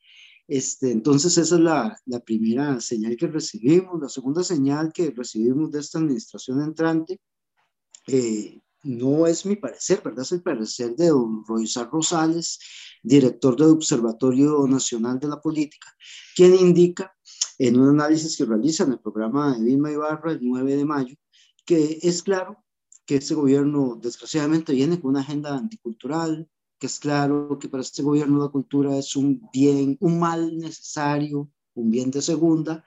Este, 0.48 0.92
entonces 0.92 1.38
esa 1.38 1.56
es 1.56 1.62
la, 1.62 1.98
la, 2.06 2.20
primera 2.20 2.80
señal 2.80 3.18
que 3.18 3.28
recibimos. 3.28 4.00
La 4.00 4.10
segunda 4.10 4.44
señal 4.44 4.94
que 4.94 5.12
recibimos 5.12 5.72
de 5.72 5.80
esta 5.80 5.98
administración 6.00 6.62
entrante 6.62 7.20
eh, 8.08 8.62
no 8.84 9.26
es 9.26 9.46
mi 9.46 9.56
parecer, 9.56 10.02
¿verdad? 10.04 10.22
Es 10.22 10.32
el 10.32 10.44
parecer 10.44 10.96
de 10.96 11.08
don 11.08 11.44
Roizar 11.46 11.90
Rosales, 11.90 12.60
director 13.02 13.56
del 13.56 13.72
Observatorio 13.72 14.68
Nacional 14.68 15.20
de 15.20 15.28
la 15.28 15.42
Política, 15.42 15.88
quien 16.36 16.54
indica 16.54 17.16
en 17.58 17.80
un 17.80 17.90
análisis 17.90 18.38
que 18.38 18.46
realiza 18.46 18.84
en 18.84 18.94
el 18.94 19.00
programa 19.00 19.58
de 19.58 19.64
Vilma 19.64 19.92
Ibarra 19.92 20.34
el 20.34 20.40
9 20.42 20.76
de 20.76 20.86
mayo, 20.86 21.16
que 21.66 22.00
es 22.04 22.22
claro 22.22 22.64
que 23.06 23.16
este 23.16 23.34
gobierno 23.34 23.98
desgraciadamente 24.02 24.74
viene 24.74 25.00
con 25.00 25.12
una 25.12 25.22
agenda 25.22 25.56
anticultural, 25.56 26.48
que 26.80 26.88
es 26.88 27.00
claro 27.00 27.58
que 27.60 27.70
para 27.70 27.82
este 27.82 28.04
gobierno 28.04 28.40
la 28.40 28.50
cultura 28.50 28.98
es 28.98 29.16
un 29.16 29.42
bien, 29.52 29.98
un 30.00 30.20
mal 30.20 30.58
necesario, 30.58 31.50
un 31.74 31.90
bien 31.90 32.12
de 32.12 32.22
segunda, 32.22 32.84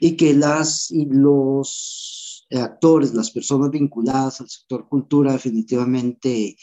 y 0.00 0.16
que 0.16 0.34
las 0.34 0.90
y 0.90 1.06
los 1.06 2.46
actores, 2.50 3.14
las 3.14 3.30
personas 3.30 3.70
vinculadas 3.70 4.40
al 4.40 4.48
sector 4.48 4.88
cultura 4.88 5.32
definitivamente 5.32 6.56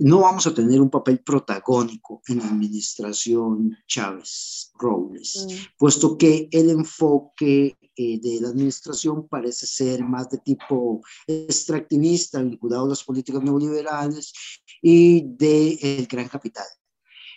no 0.00 0.20
vamos 0.20 0.46
a 0.46 0.54
tener 0.54 0.80
un 0.80 0.90
papel 0.90 1.20
protagónico 1.20 2.22
en 2.28 2.38
la 2.38 2.48
administración 2.48 3.76
Chávez 3.86 4.72
Robles, 4.78 5.46
mm. 5.48 5.76
puesto 5.76 6.16
que 6.16 6.48
el 6.52 6.70
enfoque 6.70 7.76
eh, 7.98 8.20
de 8.20 8.40
la 8.40 8.50
administración 8.50 9.26
parece 9.26 9.66
ser 9.66 10.04
más 10.04 10.30
de 10.30 10.38
tipo 10.38 11.02
extractivista, 11.26 12.40
vinculado 12.40 12.84
a 12.84 12.90
las 12.90 13.02
políticas 13.02 13.42
neoliberales 13.42 14.32
y 14.80 15.22
del 15.36 15.76
el 15.82 16.06
gran 16.06 16.28
capital. 16.28 16.66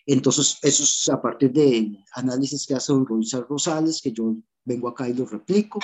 Entonces, 0.06 0.60
eso 0.62 0.84
es 0.84 1.10
a 1.10 1.20
partir 1.20 1.52
del 1.52 1.98
análisis 2.14 2.68
que 2.68 2.76
hace 2.76 2.94
don 2.94 3.08
Roizar 3.08 3.48
Rosales, 3.50 4.02
que 4.02 4.12
yo 4.12 4.36
vengo 4.64 4.88
acá 4.88 5.10
y 5.10 5.16
lo 5.16 5.26
replico. 5.26 5.80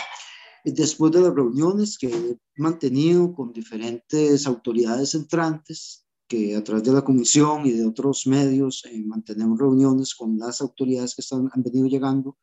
Después 0.64 1.12
de 1.12 1.22
las 1.22 1.34
reuniones 1.34 1.98
que 1.98 2.08
he 2.08 2.38
mantenido 2.58 3.34
con 3.34 3.52
diferentes 3.54 4.46
autoridades 4.46 5.16
entrantes, 5.16 6.06
que 6.28 6.56
a 6.56 6.64
través 6.64 6.84
de 6.84 6.92
la 6.92 7.04
comisión 7.04 7.66
y 7.66 7.72
de 7.72 7.86
otros 7.86 8.28
medios 8.28 8.84
eh, 8.86 9.02
mantenemos 9.06 9.58
reuniones 9.58 10.14
con 10.14 10.38
las 10.38 10.62
autoridades 10.62 11.16
que 11.16 11.22
están, 11.22 11.50
han 11.52 11.64
venido 11.64 11.88
llegando. 11.88 12.38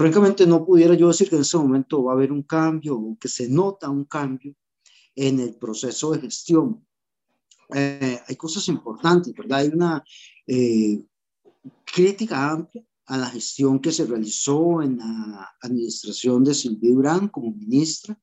Francamente, 0.00 0.46
no 0.46 0.64
pudiera 0.64 0.94
yo 0.94 1.08
decir 1.08 1.28
que 1.28 1.36
en 1.36 1.42
este 1.42 1.58
momento 1.58 2.02
va 2.02 2.12
a 2.12 2.14
haber 2.14 2.32
un 2.32 2.44
cambio 2.44 2.96
o 2.96 3.18
que 3.20 3.28
se 3.28 3.50
nota 3.50 3.90
un 3.90 4.06
cambio 4.06 4.54
en 5.14 5.40
el 5.40 5.56
proceso 5.56 6.12
de 6.12 6.20
gestión. 6.20 6.86
Eh, 7.74 8.18
hay 8.26 8.36
cosas 8.36 8.66
importantes, 8.68 9.34
¿verdad? 9.34 9.58
Hay 9.58 9.68
una 9.68 10.02
eh, 10.46 11.04
crítica 11.84 12.50
amplia 12.50 12.82
a 13.08 13.18
la 13.18 13.26
gestión 13.26 13.78
que 13.78 13.92
se 13.92 14.06
realizó 14.06 14.80
en 14.80 14.96
la 14.96 15.50
administración 15.60 16.44
de 16.44 16.54
Silvia 16.54 16.94
Durán 16.94 17.28
como 17.28 17.52
ministra. 17.52 18.18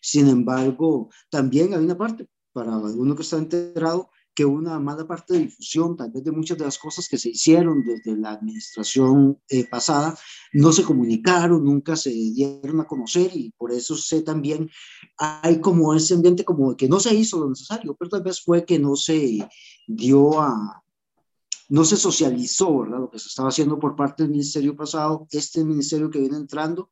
Sin 0.00 0.26
embargo, 0.26 1.10
también 1.28 1.74
hay 1.74 1.84
una 1.84 1.98
parte, 1.98 2.30
para 2.50 2.74
alguno 2.76 3.14
que 3.14 3.20
está 3.20 3.36
enterado, 3.36 4.10
que 4.40 4.46
una 4.46 4.78
mala 4.78 5.06
parte 5.06 5.34
de 5.34 5.40
difusión, 5.40 5.98
tal 5.98 6.10
vez 6.10 6.24
de 6.24 6.32
muchas 6.32 6.56
de 6.56 6.64
las 6.64 6.78
cosas 6.78 7.06
que 7.06 7.18
se 7.18 7.28
hicieron 7.28 7.84
desde 7.84 8.16
la 8.16 8.30
administración 8.30 9.38
eh, 9.50 9.68
pasada, 9.68 10.18
no 10.54 10.72
se 10.72 10.82
comunicaron, 10.82 11.62
nunca 11.62 11.94
se 11.94 12.08
dieron 12.08 12.80
a 12.80 12.86
conocer 12.86 13.30
y 13.34 13.50
por 13.50 13.70
eso 13.70 13.94
sé 13.96 14.22
también, 14.22 14.70
hay 15.18 15.60
como 15.60 15.94
ese 15.94 16.14
ambiente 16.14 16.42
como 16.42 16.74
que 16.74 16.88
no 16.88 17.00
se 17.00 17.14
hizo 17.14 17.38
lo 17.38 17.50
necesario, 17.50 17.94
pero 17.98 18.08
tal 18.08 18.22
vez 18.22 18.40
fue 18.40 18.64
que 18.64 18.78
no 18.78 18.96
se 18.96 19.46
dio 19.86 20.40
a, 20.40 20.82
no 21.68 21.84
se 21.84 21.98
socializó, 21.98 22.78
¿verdad? 22.78 23.00
Lo 23.00 23.10
que 23.10 23.18
se 23.18 23.28
estaba 23.28 23.50
haciendo 23.50 23.78
por 23.78 23.94
parte 23.94 24.22
del 24.22 24.32
ministerio 24.32 24.74
pasado, 24.74 25.28
este 25.32 25.62
ministerio 25.66 26.08
que 26.08 26.20
viene 26.20 26.38
entrando, 26.38 26.90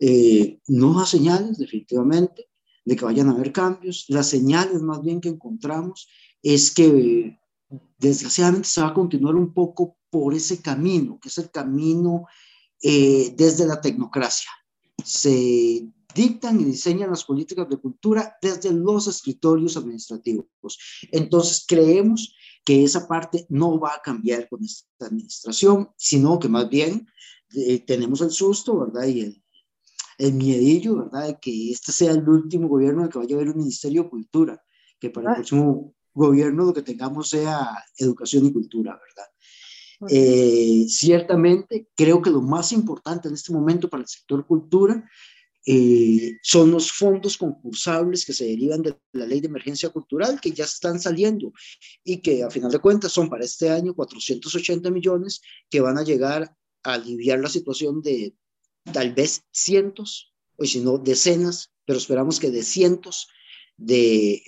eh, 0.00 0.58
no 0.66 0.98
da 0.98 1.06
señales 1.06 1.58
definitivamente 1.58 2.48
de 2.84 2.96
que 2.96 3.04
vayan 3.04 3.28
a 3.28 3.34
haber 3.34 3.52
cambios, 3.52 4.06
las 4.08 4.26
señales 4.26 4.82
más 4.82 5.00
bien 5.00 5.20
que 5.20 5.28
encontramos 5.28 6.08
es 6.42 6.70
que 6.70 7.38
desgraciadamente 7.98 8.68
se 8.68 8.80
va 8.80 8.88
a 8.88 8.94
continuar 8.94 9.34
un 9.36 9.54
poco 9.54 9.96
por 10.10 10.34
ese 10.34 10.60
camino, 10.60 11.18
que 11.20 11.28
es 11.28 11.38
el 11.38 11.50
camino 11.50 12.26
eh, 12.82 13.32
desde 13.36 13.66
la 13.66 13.80
tecnocracia. 13.80 14.50
Se 15.04 15.88
dictan 16.14 16.60
y 16.60 16.64
diseñan 16.64 17.10
las 17.10 17.24
políticas 17.24 17.68
de 17.68 17.78
cultura 17.78 18.36
desde 18.42 18.72
los 18.72 19.06
escritorios 19.06 19.76
administrativos. 19.76 20.46
Entonces, 21.10 21.64
creemos 21.66 22.34
que 22.64 22.84
esa 22.84 23.08
parte 23.08 23.46
no 23.48 23.78
va 23.78 23.94
a 23.94 24.02
cambiar 24.02 24.48
con 24.48 24.62
esta 24.64 25.06
administración, 25.06 25.90
sino 25.96 26.38
que 26.38 26.48
más 26.48 26.68
bien 26.68 27.06
eh, 27.54 27.80
tenemos 27.80 28.20
el 28.20 28.30
susto, 28.30 28.80
¿verdad? 28.80 29.06
Y 29.06 29.20
el, 29.22 29.42
el 30.18 30.34
miedillo, 30.34 30.96
¿verdad? 30.96 31.28
De 31.28 31.38
que 31.40 31.70
este 31.70 31.92
sea 31.92 32.12
el 32.12 32.28
último 32.28 32.68
gobierno 32.68 33.00
en 33.00 33.06
el 33.06 33.12
que 33.12 33.18
vaya 33.18 33.34
a 33.34 33.38
haber 33.38 33.50
un 33.50 33.58
Ministerio 33.58 34.04
de 34.04 34.10
Cultura, 34.10 34.62
que 35.00 35.10
para 35.10 35.28
el 35.28 35.32
ah. 35.32 35.36
próximo 35.36 35.94
gobierno 36.14 36.64
lo 36.64 36.74
que 36.74 36.82
tengamos 36.82 37.30
sea 37.30 37.84
educación 37.96 38.46
y 38.46 38.52
cultura, 38.52 38.92
¿verdad? 38.92 39.30
Eh, 40.08 40.86
ciertamente, 40.88 41.88
creo 41.94 42.20
que 42.20 42.30
lo 42.30 42.40
más 42.40 42.72
importante 42.72 43.28
en 43.28 43.34
este 43.34 43.52
momento 43.52 43.88
para 43.88 44.02
el 44.02 44.08
sector 44.08 44.44
cultura 44.46 45.08
eh, 45.64 46.38
son 46.42 46.72
los 46.72 46.90
fondos 46.90 47.36
concursables 47.36 48.26
que 48.26 48.32
se 48.32 48.46
derivan 48.46 48.82
de 48.82 48.98
la 49.12 49.26
ley 49.26 49.40
de 49.40 49.46
emergencia 49.46 49.90
cultural 49.90 50.40
que 50.40 50.50
ya 50.50 50.64
están 50.64 50.98
saliendo 50.98 51.52
y 52.02 52.20
que 52.20 52.42
a 52.42 52.50
final 52.50 52.72
de 52.72 52.80
cuentas 52.80 53.12
son 53.12 53.30
para 53.30 53.44
este 53.44 53.70
año 53.70 53.94
480 53.94 54.90
millones 54.90 55.40
que 55.70 55.80
van 55.80 55.98
a 55.98 56.02
llegar 56.02 56.52
a 56.82 56.94
aliviar 56.94 57.38
la 57.38 57.48
situación 57.48 58.02
de 58.02 58.34
tal 58.92 59.14
vez 59.14 59.44
cientos 59.52 60.34
o 60.56 60.64
si 60.64 60.80
no 60.80 60.98
decenas, 60.98 61.70
pero 61.84 61.98
esperamos 61.98 62.40
que 62.40 62.50
de 62.50 62.64
cientos 62.64 63.28
de 63.76 64.42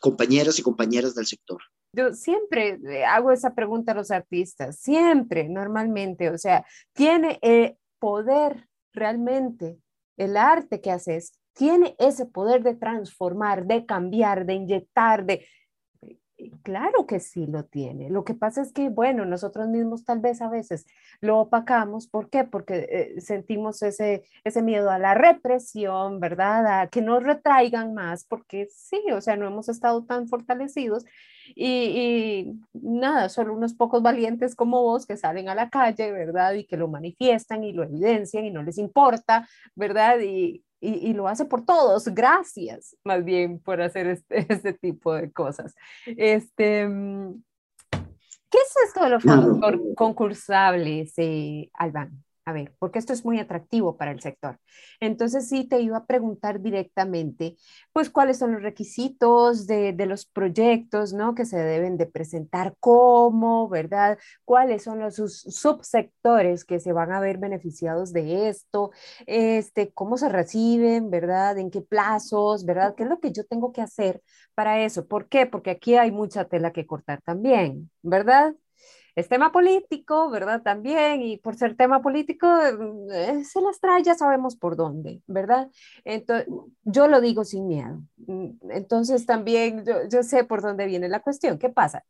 compañeras 0.00 0.58
y 0.58 0.62
compañeras 0.62 1.14
del 1.14 1.26
sector? 1.26 1.60
Yo 1.92 2.12
siempre 2.12 2.78
eh, 2.84 3.04
hago 3.04 3.32
esa 3.32 3.54
pregunta 3.54 3.92
a 3.92 3.94
los 3.94 4.10
artistas, 4.10 4.78
siempre, 4.78 5.48
normalmente, 5.48 6.30
o 6.30 6.38
sea, 6.38 6.64
¿tiene 6.92 7.38
el 7.42 7.76
poder 7.98 8.68
realmente 8.92 9.78
el 10.16 10.36
arte 10.36 10.80
que 10.80 10.90
haces? 10.90 11.32
¿Tiene 11.54 11.96
ese 11.98 12.26
poder 12.26 12.62
de 12.62 12.74
transformar, 12.74 13.66
de 13.66 13.86
cambiar, 13.86 14.46
de 14.46 14.54
inyectar, 14.54 15.24
de 15.24 15.46
Claro 16.62 17.06
que 17.08 17.18
sí 17.18 17.46
lo 17.46 17.64
tiene. 17.64 18.10
Lo 18.10 18.24
que 18.24 18.32
pasa 18.34 18.62
es 18.62 18.72
que, 18.72 18.90
bueno, 18.90 19.24
nosotros 19.24 19.66
mismos 19.68 20.04
tal 20.04 20.20
vez 20.20 20.40
a 20.40 20.48
veces 20.48 20.86
lo 21.20 21.40
opacamos. 21.40 22.06
¿Por 22.06 22.30
qué? 22.30 22.44
Porque 22.44 22.86
eh, 23.16 23.20
sentimos 23.20 23.82
ese, 23.82 24.22
ese 24.44 24.62
miedo 24.62 24.88
a 24.90 25.00
la 25.00 25.14
represión, 25.14 26.20
¿verdad? 26.20 26.82
A 26.82 26.86
que 26.88 27.02
nos 27.02 27.24
retraigan 27.24 27.92
más, 27.92 28.24
porque 28.24 28.68
sí, 28.70 29.02
o 29.12 29.20
sea, 29.20 29.36
no 29.36 29.48
hemos 29.48 29.68
estado 29.68 30.04
tan 30.04 30.28
fortalecidos. 30.28 31.04
Y, 31.54 31.66
y, 31.66 32.60
nada, 32.72 33.28
solo 33.28 33.54
unos 33.54 33.74
pocos 33.74 34.02
valientes 34.02 34.54
como 34.54 34.82
vos 34.82 35.06
que 35.06 35.16
salen 35.16 35.48
a 35.48 35.54
la 35.54 35.70
calle, 35.70 36.12
¿verdad? 36.12 36.54
Y 36.54 36.64
que 36.64 36.76
lo 36.76 36.88
manifiestan 36.88 37.64
y 37.64 37.72
lo 37.72 37.84
evidencian 37.84 38.44
y 38.44 38.50
no 38.50 38.62
les 38.62 38.78
importa, 38.78 39.48
¿verdad? 39.74 40.20
Y, 40.20 40.64
y, 40.80 41.12
lo 41.14 41.28
hace 41.28 41.44
por 41.44 41.64
todos. 41.64 42.06
Gracias, 42.08 42.96
más 43.04 43.24
bien, 43.24 43.58
por 43.58 43.80
hacer 43.82 44.06
este, 44.06 44.46
este 44.52 44.72
tipo 44.72 45.14
de 45.14 45.32
cosas. 45.32 45.74
Este, 46.06 46.86
mm, 46.86 47.42
¿Qué 48.50 48.58
es 48.58 48.74
esto 48.86 49.04
de 49.04 49.10
los 49.10 49.24
concursables, 49.94 51.12
eh, 51.18 51.70
Alban? 51.74 52.24
A 52.48 52.52
ver, 52.52 52.72
porque 52.78 52.98
esto 52.98 53.12
es 53.12 53.26
muy 53.26 53.38
atractivo 53.38 53.98
para 53.98 54.10
el 54.10 54.22
sector. 54.22 54.58
Entonces 55.00 55.50
sí 55.50 55.68
te 55.68 55.82
iba 55.82 55.98
a 55.98 56.06
preguntar 56.06 56.62
directamente, 56.62 57.56
pues 57.92 58.08
cuáles 58.08 58.38
son 58.38 58.52
los 58.54 58.62
requisitos 58.62 59.66
de, 59.66 59.94
los 60.06 60.24
proyectos, 60.24 61.12
¿no? 61.12 61.34
Que 61.34 61.44
se 61.44 61.58
deben 61.58 61.98
de 61.98 62.06
presentar, 62.06 62.74
cómo, 62.80 63.68
¿verdad? 63.68 64.18
¿Cuáles 64.46 64.82
son 64.84 64.98
los 65.00 65.16
subsectores 65.16 66.64
que 66.64 66.80
se 66.80 66.94
van 66.94 67.12
a 67.12 67.20
ver 67.20 67.36
beneficiados 67.36 68.14
de 68.14 68.48
esto? 68.48 68.92
Este, 69.26 69.92
¿Cómo 69.92 70.16
se 70.16 70.30
reciben, 70.30 71.10
¿verdad? 71.10 71.58
¿En 71.58 71.70
qué 71.70 71.82
plazos, 71.82 72.64
¿verdad? 72.64 72.94
¿Qué 72.96 73.02
es 73.02 73.10
lo 73.10 73.20
que 73.20 73.30
yo 73.30 73.44
tengo 73.44 73.72
que 73.72 73.82
hacer 73.82 74.22
para 74.54 74.80
eso? 74.82 75.06
¿Por 75.06 75.28
qué? 75.28 75.44
Porque 75.44 75.70
aquí 75.70 75.96
hay 75.96 76.12
mucha 76.12 76.46
tela 76.46 76.72
que 76.72 76.86
cortar 76.86 77.20
también, 77.20 77.90
¿verdad? 78.02 78.54
Es 79.18 79.28
tema 79.28 79.50
político, 79.50 80.30
¿verdad? 80.30 80.62
También, 80.62 81.22
y 81.22 81.38
por 81.38 81.56
ser 81.56 81.76
tema 81.76 82.00
político, 82.00 82.46
eh, 83.12 83.44
se 83.44 83.60
las 83.60 83.80
trae, 83.80 84.02
ya 84.04 84.14
sabemos 84.14 84.54
por 84.56 84.76
dónde, 84.76 85.22
¿verdad? 85.26 85.70
Entonces, 86.04 86.46
yo 86.84 87.08
lo 87.08 87.20
digo 87.20 87.44
sin 87.44 87.66
miedo. 87.66 88.00
Mm, 88.18 88.50
entonces, 88.70 89.26
también 89.26 89.84
yo, 89.84 90.08
yo 90.08 90.22
sé 90.22 90.44
por 90.44 90.62
dónde 90.62 90.86
viene 90.86 91.08
la 91.08 91.20
cuestión. 91.20 91.58
¿Qué 91.58 91.68
pasa? 91.68 92.04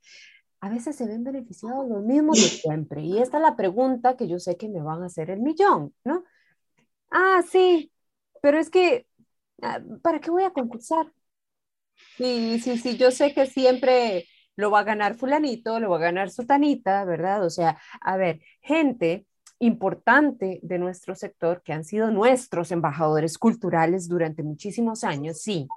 A 0.61 0.69
veces 0.69 0.97
se 0.97 1.07
ven 1.07 1.25
beneficiados 1.25 1.89
los 1.89 2.03
mismos 2.05 2.37
de 2.37 2.49
siempre. 2.49 3.01
Y 3.03 3.19
esta 3.19 3.39
es 3.39 3.43
la 3.43 3.57
pregunta 3.57 4.17
que 4.17 4.29
yo 4.29 4.39
sé 4.39 4.57
que 4.59 4.69
me 4.69 4.83
van 4.83 5.03
a 5.03 5.07
hacer 5.07 5.31
el 5.31 5.41
millón, 5.41 5.95
¿no? 6.05 6.25
Ah, 7.11 7.43
sí, 7.51 7.91
pero 8.43 8.59
es 8.59 8.69
que, 8.69 9.07
ah, 9.63 9.81
¿para 10.03 10.21
qué 10.21 10.31
voy 10.31 10.43
a 10.43 10.51
concursar? 10.51 11.11
Sí, 12.19 12.61
sí, 12.61 12.77
sí, 12.77 12.99
yo 12.99 13.11
sé 13.11 13.33
que 13.33 13.47
siempre 13.47 14.27
lo 14.59 14.73
va 14.73 14.81
a 14.81 14.85
ganar 14.85 15.15
fulanito, 15.15 15.79
lo 15.79 15.89
va 15.89 15.99
a 15.99 16.01
ganar 16.01 16.31
sutanita, 16.31 17.05
¿verdad? 17.05 17.45
O 17.45 17.51
sea, 17.51 17.79
a 18.01 18.17
ver, 18.17 18.41
gente 18.61 19.25
importante 19.61 20.59
de 20.63 20.79
nuestro 20.81 21.15
sector 21.15 21.63
que 21.63 21.73
han 21.73 21.85
sido 21.85 22.11
nuestros 22.11 22.73
embajadores 22.73 23.39
culturales 23.39 24.09
durante 24.09 24.43
muchísimos 24.43 25.05
años, 25.05 25.41
sí, 25.41 25.69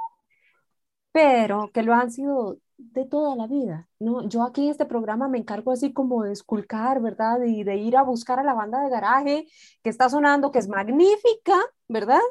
pero 1.11 1.69
que 1.71 1.83
lo 1.83 1.93
han 1.93 2.09
sido 2.11 2.57
de 2.77 3.05
toda 3.05 3.35
la 3.35 3.45
vida, 3.45 3.87
¿no? 3.99 4.27
Yo 4.27 4.41
aquí 4.41 4.65
en 4.65 4.71
este 4.71 4.87
programa 4.87 5.27
me 5.27 5.37
encargo 5.37 5.71
así 5.71 5.93
como 5.93 6.23
de 6.23 6.31
esculcar, 6.33 7.01
¿verdad? 7.01 7.43
Y 7.43 7.63
de 7.63 7.75
ir 7.75 7.95
a 7.97 8.01
buscar 8.01 8.39
a 8.39 8.43
la 8.43 8.55
banda 8.55 8.81
de 8.81 8.89
garaje 8.89 9.47
que 9.83 9.91
está 9.91 10.09
sonando, 10.09 10.51
que 10.51 10.57
es 10.57 10.67
magnífica, 10.67 11.55
¿verdad? 11.87 12.21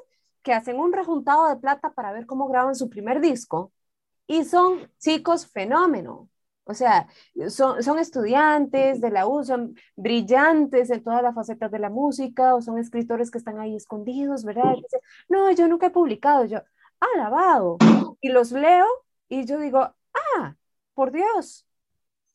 Que 0.42 0.52
hacen 0.52 0.80
un 0.80 0.92
rejuntado 0.92 1.48
de 1.48 1.56
plata 1.56 1.92
para 1.92 2.12
ver 2.12 2.26
cómo 2.26 2.48
graban 2.48 2.74
su 2.74 2.88
primer 2.90 3.20
disco. 3.20 3.72
Y 4.26 4.44
son 4.44 4.90
chicos 4.98 5.46
fenómeno, 5.46 6.29
o 6.70 6.74
sea, 6.74 7.08
son, 7.48 7.82
son 7.82 7.98
estudiantes 7.98 9.00
de 9.00 9.10
la 9.10 9.26
U, 9.26 9.44
son 9.44 9.76
brillantes 9.96 10.90
en 10.90 11.02
todas 11.02 11.22
las 11.22 11.34
facetas 11.34 11.70
de 11.70 11.78
la 11.78 11.90
música, 11.90 12.54
o 12.54 12.62
son 12.62 12.78
escritores 12.78 13.30
que 13.30 13.38
están 13.38 13.58
ahí 13.58 13.76
escondidos, 13.76 14.44
¿verdad? 14.44 14.74
no, 15.28 15.50
yo 15.50 15.68
nunca 15.68 15.88
he 15.88 15.90
publicado, 15.90 16.44
yo, 16.44 16.60
alabado. 17.00 17.78
Y 18.20 18.28
los 18.28 18.52
leo 18.52 18.86
y 19.28 19.46
yo 19.46 19.58
digo, 19.58 19.80
ah, 19.80 20.56
por 20.94 21.12
Dios, 21.12 21.66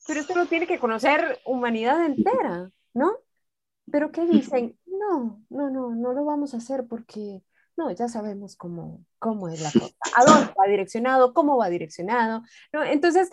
pero 0.08 0.20
esto 0.20 0.36
lo 0.36 0.46
tiene 0.46 0.68
que 0.68 0.80
conocer 0.80 1.40
humanidad 1.46 2.06
entera, 2.06 2.72
¿no? 2.94 3.18
Pero 3.92 4.12
¿qué 4.12 4.26
dicen? 4.26 4.78
No, 4.86 5.42
no, 5.50 5.70
no, 5.70 5.96
no 5.96 6.14
lo 6.14 6.26
vamos 6.26 6.54
a 6.54 6.58
hacer 6.58 6.86
porque, 6.88 7.44
no, 7.76 7.92
ya 7.92 8.08
sabemos 8.08 8.56
cómo, 8.56 9.06
cómo 9.20 9.50
es 9.50 9.62
la 9.62 9.72
cosa, 9.72 9.96
a 10.16 10.26
dónde 10.26 10.54
va 10.60 10.68
direccionado, 10.68 11.34
cómo 11.34 11.58
va 11.58 11.70
direccionado, 11.70 12.44
¿no? 12.72 12.84
Entonces, 12.84 13.30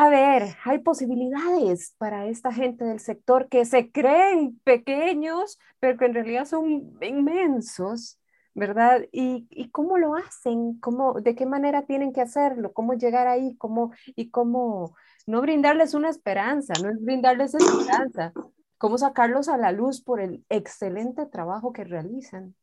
a 0.00 0.08
ver, 0.08 0.56
hay 0.64 0.78
posibilidades 0.78 1.94
para 1.98 2.26
esta 2.26 2.52
gente 2.54 2.86
del 2.86 3.00
sector 3.00 3.48
que 3.50 3.66
se 3.66 3.92
creen 3.92 4.58
pequeños, 4.64 5.58
pero 5.78 5.98
que 5.98 6.06
en 6.06 6.14
realidad 6.14 6.46
son 6.46 6.96
inmensos, 7.02 8.18
¿verdad? 8.54 9.02
¿Y, 9.12 9.46
y 9.50 9.68
cómo 9.70 9.98
lo 9.98 10.14
hacen? 10.14 10.80
¿Cómo, 10.80 11.20
¿De 11.20 11.34
qué 11.34 11.44
manera 11.44 11.84
tienen 11.84 12.14
que 12.14 12.22
hacerlo? 12.22 12.72
¿Cómo 12.72 12.94
llegar 12.94 13.26
ahí? 13.26 13.56
¿Cómo, 13.58 13.92
y 14.16 14.30
cómo 14.30 14.96
no 15.26 15.42
brindarles 15.42 15.92
una 15.92 16.08
esperanza? 16.08 16.72
No 16.82 16.88
es 16.88 16.98
brindarles 17.04 17.52
esperanza. 17.54 18.32
¿Cómo 18.78 18.96
sacarlos 18.96 19.50
a 19.50 19.58
la 19.58 19.70
luz 19.70 20.00
por 20.02 20.22
el 20.22 20.46
excelente 20.48 21.26
trabajo 21.26 21.74
que 21.74 21.84
realizan? 21.84 22.54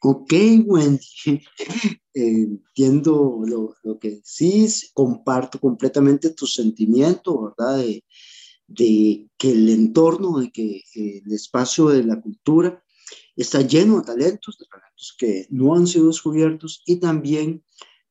Ok, 0.00 0.32
Wendy, 0.64 1.42
entiendo 2.14 3.40
lo, 3.44 3.74
lo, 3.82 3.98
que 3.98 4.10
decís, 4.10 4.92
comparto 4.94 5.58
completamente 5.58 6.30
tu 6.30 6.46
sentimiento, 6.46 7.52
¿verdad? 7.56 7.78
De, 7.78 8.04
de, 8.68 9.28
que 9.36 9.50
el 9.50 9.68
entorno, 9.68 10.38
de 10.38 10.52
que 10.52 10.82
el 10.94 11.32
espacio 11.32 11.88
de 11.88 12.04
la 12.04 12.20
cultura 12.20 12.82
está 13.34 13.62
lleno 13.62 13.98
de 14.00 14.06
talentos, 14.06 14.56
de 14.58 14.66
talentos 14.66 15.16
que 15.18 15.46
no 15.50 15.74
han 15.74 15.86
sido 15.86 16.08
descubiertos 16.08 16.82
y 16.86 16.96
también 16.96 17.64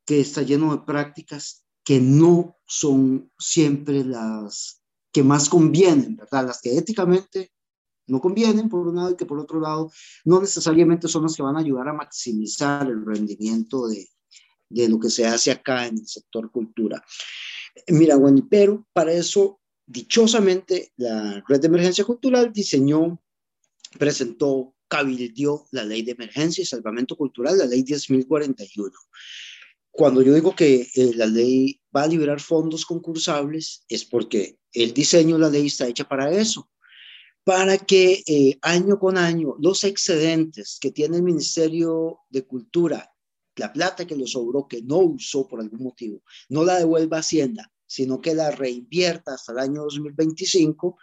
que 0.06 0.20
está 0.20 0.42
lleno 0.42 0.76
de 0.76 0.84
prácticas 0.84 1.66
que 1.84 2.02
no 2.02 2.58
son 2.66 3.32
siempre 3.38 4.04
las 4.04 4.82
que 5.14 5.24
más 5.24 5.48
convienen, 5.48 6.18
¿verdad? 6.18 6.48
Las 6.48 6.62
que 6.62 6.78
éticamente 6.78 7.52
no 8.08 8.20
convienen 8.20 8.70
por 8.70 8.88
un 8.88 8.96
lado 8.96 9.12
y 9.12 9.16
que 9.16 9.26
por 9.26 9.40
otro 9.40 9.60
lado 9.60 9.92
no 10.26 10.42
necesariamente 10.42 11.08
son 11.08 11.24
las 11.24 11.36
que 11.36 11.44
van 11.44 11.58
a 11.58 11.60
ayudar 11.60 11.90
a 11.90 11.94
maximizar 11.94 12.88
el 12.88 13.06
rendimiento 13.06 13.88
de, 13.88 14.08
de 14.70 14.90
lo 14.90 15.00
que 15.00 15.10
se 15.10 15.26
hace 15.26 15.52
acá 15.52 15.88
en 15.88 15.98
el 15.98 16.08
sector 16.08 16.52
cultura. 16.52 17.04
Mira, 17.88 18.18
Wendy, 18.18 18.44
pero 18.44 18.88
para 18.94 19.14
eso, 19.14 19.60
dichosamente, 19.86 20.94
la 20.98 21.44
Red 21.48 21.62
de 21.62 21.68
Emergencia 21.68 22.04
Cultural 22.04 22.52
diseñó, 22.52 23.22
presentó, 23.98 24.76
cabildió 24.88 25.66
la 25.72 25.84
Ley 25.84 26.02
de 26.02 26.14
Emergencia 26.14 26.62
y 26.62 26.66
Salvamento 26.66 27.16
Cultural, 27.16 27.58
la 27.58 27.66
Ley 27.66 27.84
10.041. 27.84 28.92
Cuando 29.92 30.22
yo 30.22 30.34
digo 30.34 30.56
que 30.56 30.88
eh, 30.94 31.12
la 31.16 31.26
ley 31.26 31.82
va 31.96 32.04
a 32.04 32.08
liberar 32.08 32.40
fondos 32.40 32.86
concursables, 32.86 33.84
es 33.90 34.06
porque 34.06 34.60
el 34.72 34.94
diseño 34.94 35.36
de 35.36 35.42
la 35.42 35.50
ley 35.50 35.66
está 35.66 35.88
hecha 35.88 36.08
para 36.08 36.32
eso, 36.32 36.70
para 37.48 37.78
que 37.78 38.24
eh, 38.28 38.60
año 38.62 39.00
con 39.00 39.18
año 39.18 39.56
los 39.60 39.86
excedentes 39.86 40.80
que 40.82 40.92
tiene 40.92 41.16
el 41.16 41.24
Ministerio 41.24 42.20
de 42.30 42.46
Cultura, 42.46 43.10
la 43.56 43.72
plata 43.72 44.06
que 44.06 44.18
lo 44.18 44.28
sobró, 44.28 44.68
que 44.68 44.82
no 44.82 44.98
usó 44.98 45.48
por 45.48 45.62
algún 45.62 45.82
motivo, 45.82 46.24
no 46.50 46.66
la 46.66 46.78
devuelva 46.78 47.16
a 47.16 47.20
Hacienda, 47.22 47.72
sino 47.86 48.20
que 48.20 48.36
la 48.36 48.52
reinvierta 48.52 49.34
hasta 49.34 49.54
el 49.54 49.60
año 49.60 49.84
2025 49.84 50.98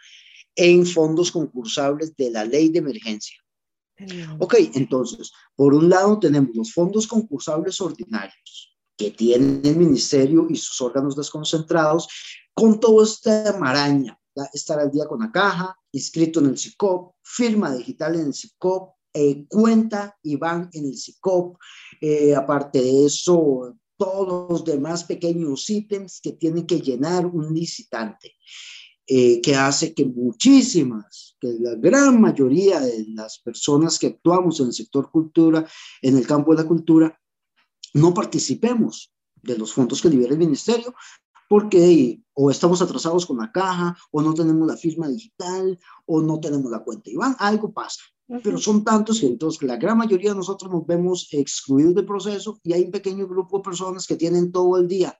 en 0.55 0.85
fondos 0.85 1.33
concursables 1.33 2.15
de 2.15 2.31
la 2.31 2.45
ley 2.45 2.69
de 2.69 2.81
emergencia. 2.81 3.39
Ok, 4.39 4.57
entonces, 4.75 5.33
por 5.57 5.73
un 5.73 5.89
lado 5.89 6.19
tenemos 6.19 6.55
los 6.55 6.75
fondos 6.75 7.07
concursables 7.07 7.81
ordinarios 7.81 8.77
que 8.99 9.13
tiene 9.13 9.67
el 9.67 9.77
ministerio 9.77 10.47
y 10.51 10.57
sus 10.57 10.79
órganos 10.83 11.17
desconcentrados 11.17 12.07
con 12.53 12.79
toda 12.79 13.03
esta 13.03 13.57
maraña 13.59 14.21
estar 14.53 14.79
al 14.79 14.91
día 14.91 15.07
con 15.07 15.21
la 15.21 15.31
caja, 15.31 15.77
inscrito 15.93 16.41
en 16.41 16.47
el 16.47 16.59
SICOP, 16.59 17.15
firma 17.23 17.75
digital 17.75 18.17
en 18.17 18.27
el 18.27 18.35
SICOP, 18.35 18.95
eh, 19.13 19.47
cuenta 19.49 20.19
IBAN 20.23 20.71
en 20.73 20.87
el 20.87 20.97
SICOP, 20.97 21.57
eh, 22.01 22.35
aparte 22.35 22.81
de 22.81 23.07
eso, 23.07 23.77
todos 23.97 24.51
los 24.51 24.65
demás 24.65 25.05
pequeños 25.05 25.71
ítems 25.71 26.21
que 26.21 26.33
tiene 26.33 26.67
que 26.67 26.81
llenar 26.81 27.27
un 27.27 27.55
licitante, 27.55 28.33
eh, 29.07 29.41
que 29.41 29.55
hace 29.55 29.95
que 29.95 30.05
muchísimas, 30.05 31.37
que 31.41 31.49
la 31.61 31.75
gran 31.77 32.21
mayoría 32.21 32.81
de 32.81 33.07
las 33.11 33.39
personas 33.39 33.99
que 33.99 34.09
actuamos 34.09 34.59
en 34.61 34.67
el 34.67 34.73
sector 34.73 35.11
cultura, 35.11 35.65
en 36.03 36.17
el 36.17 36.27
campo 36.27 36.55
de 36.55 36.63
la 36.63 36.69
cultura, 36.69 37.21
no 37.93 38.13
participemos 38.13 39.13
de 39.43 39.59
los 39.59 39.73
fondos 39.73 40.03
que 40.03 40.09
libera 40.09 40.33
el 40.33 40.39
ministerio, 40.39 40.95
porque 41.49 42.21
o 42.35 42.51
estamos 42.51 42.83
atrasados 42.83 43.27
con 43.27 43.39
la 43.39 43.53
caja, 43.53 43.97
o 44.11 44.21
no 44.21 44.35
tenemos 44.35 44.67
la 44.67 44.77
firma 44.77 45.09
digital, 45.09 45.79
o 46.07 46.21
no 46.21 46.41
tenemos 46.41 46.71
la 46.71 46.81
cuenta 46.81 47.11
Iván, 47.11 47.37
algo 47.39 47.73
pasa. 47.73 48.01
Pero 48.43 48.59
son 48.59 48.83
tantos 48.83 49.21
que 49.21 49.27
entonces 49.27 49.63
la 49.63 49.77
gran 49.77 49.99
mayoría 49.99 50.31
de 50.31 50.37
nosotros 50.37 50.73
nos 50.73 50.87
vemos 50.87 51.29
excluidos 51.31 51.95
del 51.95 52.07
proceso 52.07 52.59
y 52.63 52.73
hay 52.73 52.85
un 52.85 52.91
pequeño 52.91 53.29
grupo 53.29 53.59
de 53.59 53.65
personas 53.65 54.07
que 54.07 54.17
tienen 54.17 54.51
todo 54.51 54.79
el 54.79 54.89
día, 54.89 55.19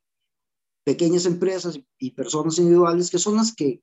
pequeñas 0.85 1.27
empresas 1.27 1.79
y 1.99 2.11
personas 2.13 2.59
individuales 2.59 3.11
que 3.11 3.19
son 3.19 3.37
las 3.37 3.55
que 3.55 3.83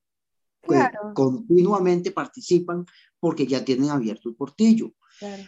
pues, 0.61 0.81
continuamente 1.13 2.11
participan 2.11 2.85
porque 3.19 3.45
ya 3.45 3.63
tienen 3.63 3.91
abierto 3.91 4.29
el 4.29 4.35
portillo. 4.35 4.91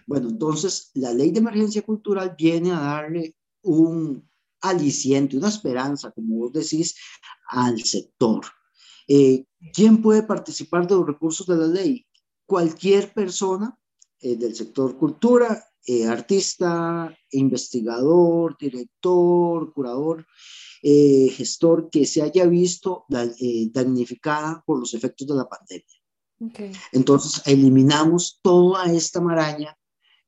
Bueno, 0.06 0.30
entonces 0.30 0.92
la 0.94 1.12
ley 1.12 1.32
de 1.32 1.40
emergencia 1.40 1.82
cultural 1.82 2.36
viene 2.38 2.72
a 2.72 2.80
darle 2.80 3.36
un, 3.64 4.30
aliciente, 4.64 5.38
una 5.38 5.50
esperanza, 5.50 6.12
como 6.12 6.38
vos 6.38 6.54
decís, 6.54 6.96
al 7.50 7.80
sector. 7.84 8.46
Eh, 9.08 9.46
¿Quién 9.74 10.02
puede 10.02 10.24
participar 10.24 10.88
de 10.88 10.96
los 10.96 11.06
recursos 11.06 11.46
de 11.46 11.58
la 11.58 11.68
ley? 11.68 12.06
Cualquier 12.46 13.14
persona 13.14 13.78
eh, 14.20 14.36
del 14.36 14.56
sector 14.56 14.98
cultura, 14.98 15.64
eh, 15.86 16.08
artista, 16.08 17.14
investigador, 17.32 18.58
director, 18.58 19.74
curador, 19.74 20.26
gestor 20.82 21.90
que 21.90 22.06
se 22.06 22.22
haya 22.22 22.46
visto 22.46 23.06
damnificada 23.08 24.62
por 24.66 24.80
los 24.80 24.94
efectos 24.94 25.26
de 25.26 25.36
la 25.36 25.48
pandemia. 25.48 26.74
Entonces, 26.92 27.42
eliminamos 27.46 28.42
toda 28.42 28.92
esta 28.92 29.22
maraña 29.22 29.78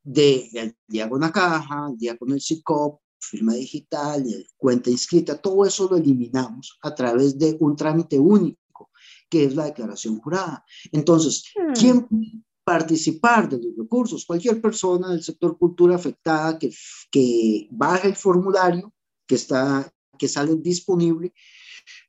de 0.02 0.50
el 0.54 0.78
día 0.88 1.10
con 1.10 1.20
la 1.20 1.32
caja, 1.32 1.88
el 1.92 1.98
día 1.98 2.16
con 2.16 2.32
el 2.32 2.40
CICOP, 2.40 3.02
firma 3.26 3.54
digital, 3.54 4.24
cuenta 4.58 4.90
inscrita, 4.90 5.38
todo 5.38 5.66
eso 5.66 5.88
lo 5.90 5.98
eliminamos 5.98 6.78
a 6.82 6.94
través 6.94 7.38
de 7.38 7.58
un 7.60 7.76
trámite 7.76 8.20
único, 8.20 8.92
que 9.30 9.46
es 9.46 9.56
la 9.56 9.66
declaración 9.66 10.20
jurada. 10.20 10.64
Entonces, 10.92 11.44
hmm. 11.56 11.74
¿quién 11.74 12.08
puede 12.08 12.44
participar 12.64 13.50
de 13.50 13.58
los 13.58 13.76
recursos? 13.78 14.26
Cualquier 14.26 14.62
persona 14.62 15.10
del 15.10 15.24
sector 15.24 15.58
cultura 15.58 15.96
afectada 15.96 16.58
que, 16.58 16.72
que 17.12 17.68
baje 17.72 18.08
el 18.08 18.16
formulario 18.16 18.94
que, 19.28 19.36
está, 19.36 19.92
que 20.18 20.28
sale 20.28 20.56
disponible 20.56 21.34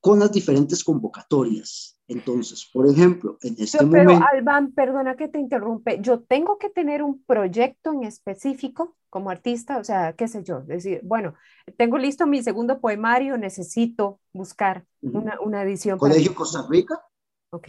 con 0.00 0.18
las 0.18 0.32
diferentes 0.32 0.82
convocatorias. 0.82 1.98
Entonces, 2.08 2.68
por 2.72 2.88
ejemplo, 2.88 3.36
en 3.42 3.56
este 3.58 3.78
pero, 3.78 3.88
momento... 3.88 4.12
Pero, 4.12 4.26
Alban, 4.32 4.72
perdona 4.72 5.16
que 5.16 5.28
te 5.28 5.40
interrumpe. 5.40 5.98
Yo 6.00 6.20
tengo 6.20 6.56
que 6.56 6.70
tener 6.70 7.02
un 7.02 7.22
proyecto 7.24 7.92
en 7.92 8.04
específico 8.04 8.96
como 9.16 9.30
artista, 9.30 9.78
o 9.78 9.84
sea, 9.84 10.12
qué 10.12 10.28
sé 10.28 10.44
yo, 10.44 10.60
decir, 10.60 11.00
bueno, 11.02 11.32
tengo 11.78 11.96
listo 11.96 12.26
mi 12.26 12.42
segundo 12.42 12.78
poemario, 12.78 13.38
necesito 13.38 14.20
buscar 14.34 14.84
una, 15.00 15.40
una 15.40 15.62
edición. 15.62 15.96
¿Colegio 15.98 16.34
Costa 16.34 16.66
Rica? 16.68 17.00
Ok. 17.48 17.68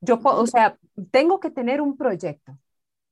Yo, 0.00 0.18
o 0.20 0.46
sea, 0.48 0.76
tengo 1.12 1.38
que 1.38 1.52
tener 1.52 1.80
un 1.80 1.96
proyecto. 1.96 2.58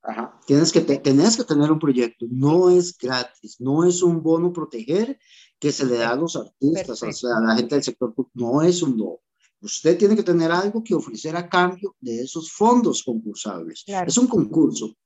Ajá. 0.03 0.37
Tienes 0.49 0.73
que, 0.73 0.81
tienes 0.81 1.37
que 1.37 1.45
tener 1.45 1.71
un 1.71 1.79
proyecto, 1.79 2.27
no 2.29 2.71
es 2.71 2.99
gratis, 2.99 3.61
no 3.61 3.85
es 3.85 4.03
un 4.03 4.21
bono 4.21 4.53
proteger 4.53 5.17
que 5.61 5.71
se 5.71 5.87
le 5.87 5.99
da 5.99 6.11
a 6.11 6.17
los 6.17 6.35
artistas, 6.35 7.05
o 7.05 7.13
sea, 7.13 7.37
a 7.37 7.41
la 7.41 7.55
gente 7.55 7.77
del 7.77 7.85
sector, 7.85 8.13
no 8.35 8.63
es 8.63 8.83
un 8.83 8.97
bono 8.97 9.21
Usted 9.61 9.97
tiene 9.97 10.17
que 10.17 10.25
tener 10.25 10.51
algo 10.51 10.83
que 10.83 10.93
ofrecer 10.93 11.37
a 11.37 11.49
cambio 11.49 11.95
de 12.01 12.23
esos 12.23 12.51
fondos 12.51 13.05
concursables. 13.05 13.85
Es 13.87 14.19
un 14.19 14.27
concurso. 14.27 14.97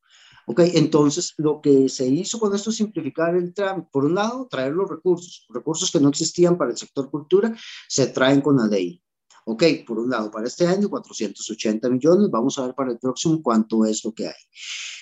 Ok, 0.49 0.61
entonces 0.75 1.35
lo 1.39 1.61
que 1.61 1.89
se 1.89 2.07
hizo 2.07 2.39
con 2.39 2.55
esto 2.55 2.71
es 2.71 2.77
simplificar 2.77 3.35
el 3.35 3.53
trámite. 3.53 3.89
Por 3.91 4.05
un 4.05 4.15
lado, 4.15 4.47
traer 4.49 4.73
los 4.73 4.89
recursos, 4.89 5.45
recursos 5.49 5.91
que 5.91 5.99
no 5.99 6.09
existían 6.09 6.57
para 6.57 6.71
el 6.71 6.77
sector 6.77 7.11
cultura, 7.11 7.55
se 7.89 8.07
traen 8.07 8.41
con 8.41 8.57
la 8.57 8.67
ley. 8.69 9.03
Ok, 9.45 9.65
por 9.87 9.99
un 9.99 10.11
lado, 10.11 10.31
para 10.31 10.47
este 10.47 10.67
año 10.67 10.89
480 10.89 11.89
millones, 11.89 12.31
vamos 12.31 12.59
a 12.59 12.67
ver 12.67 12.75
para 12.75 12.93
el 12.93 12.99
próximo 12.99 13.43
cuánto 13.43 13.85
es 13.85 14.05
lo 14.05 14.13
que 14.13 14.29
hay. 14.29 14.35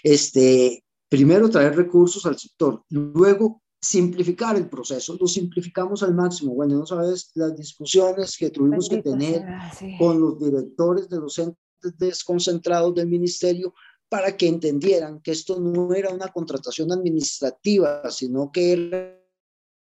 Este, 0.03 0.83
primero 1.11 1.51
traer 1.51 1.77
recursos 1.77 2.25
al 2.25 2.39
sector, 2.39 2.83
luego 2.89 3.63
simplificar 3.81 4.57
el 4.57 4.69
proceso, 4.69 5.17
lo 5.21 5.27
simplificamos 5.27 6.03
al 6.03 6.15
máximo. 6.15 6.55
Bueno, 6.55 6.79
no 6.79 6.87
sabes 6.87 7.31
las 7.35 7.55
discusiones 7.55 8.37
que 8.39 8.49
tuvimos 8.49 8.89
que 8.89 9.03
tener 9.03 9.45
con 9.99 10.21
los 10.21 10.39
directores 10.39 11.09
de 11.09 11.19
los 11.19 11.39
entes 11.39 11.59
desconcentrados 11.99 12.95
del 12.95 13.09
ministerio 13.09 13.75
para 14.09 14.37
que 14.37 14.47
entendieran 14.47 15.21
que 15.21 15.33
esto 15.33 15.59
no 15.59 15.93
era 15.95 16.11
una 16.11 16.29
contratación 16.29 16.93
administrativa, 16.93 18.11
sino 18.11 18.51
que 18.53 18.73
era 18.73 19.25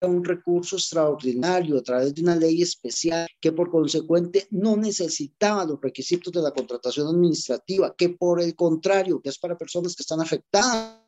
un 0.02 0.24
recurso 0.24 0.76
extraordinario 0.76 1.78
a 1.78 1.84
través 1.84 2.14
de 2.14 2.22
una 2.24 2.36
ley 2.36 2.62
especial 2.62 3.28
que 3.40 3.52
por 3.52 3.70
consecuente 3.70 4.48
no 4.52 4.76
necesitaba 4.76 5.66
los 5.66 5.80
requisitos 5.82 6.34
de 6.34 6.42
la 6.42 6.52
contratación 6.52 7.08
administrativa, 7.08 7.94
que 7.96 8.10
por 8.10 8.42
el 8.42 8.56
contrario, 8.56 9.22
que 9.22 9.30
es 9.30 9.40
para 9.40 9.58
personas 9.58 9.96
que 9.96 10.04
están 10.04 10.22
afectadas 10.22 11.00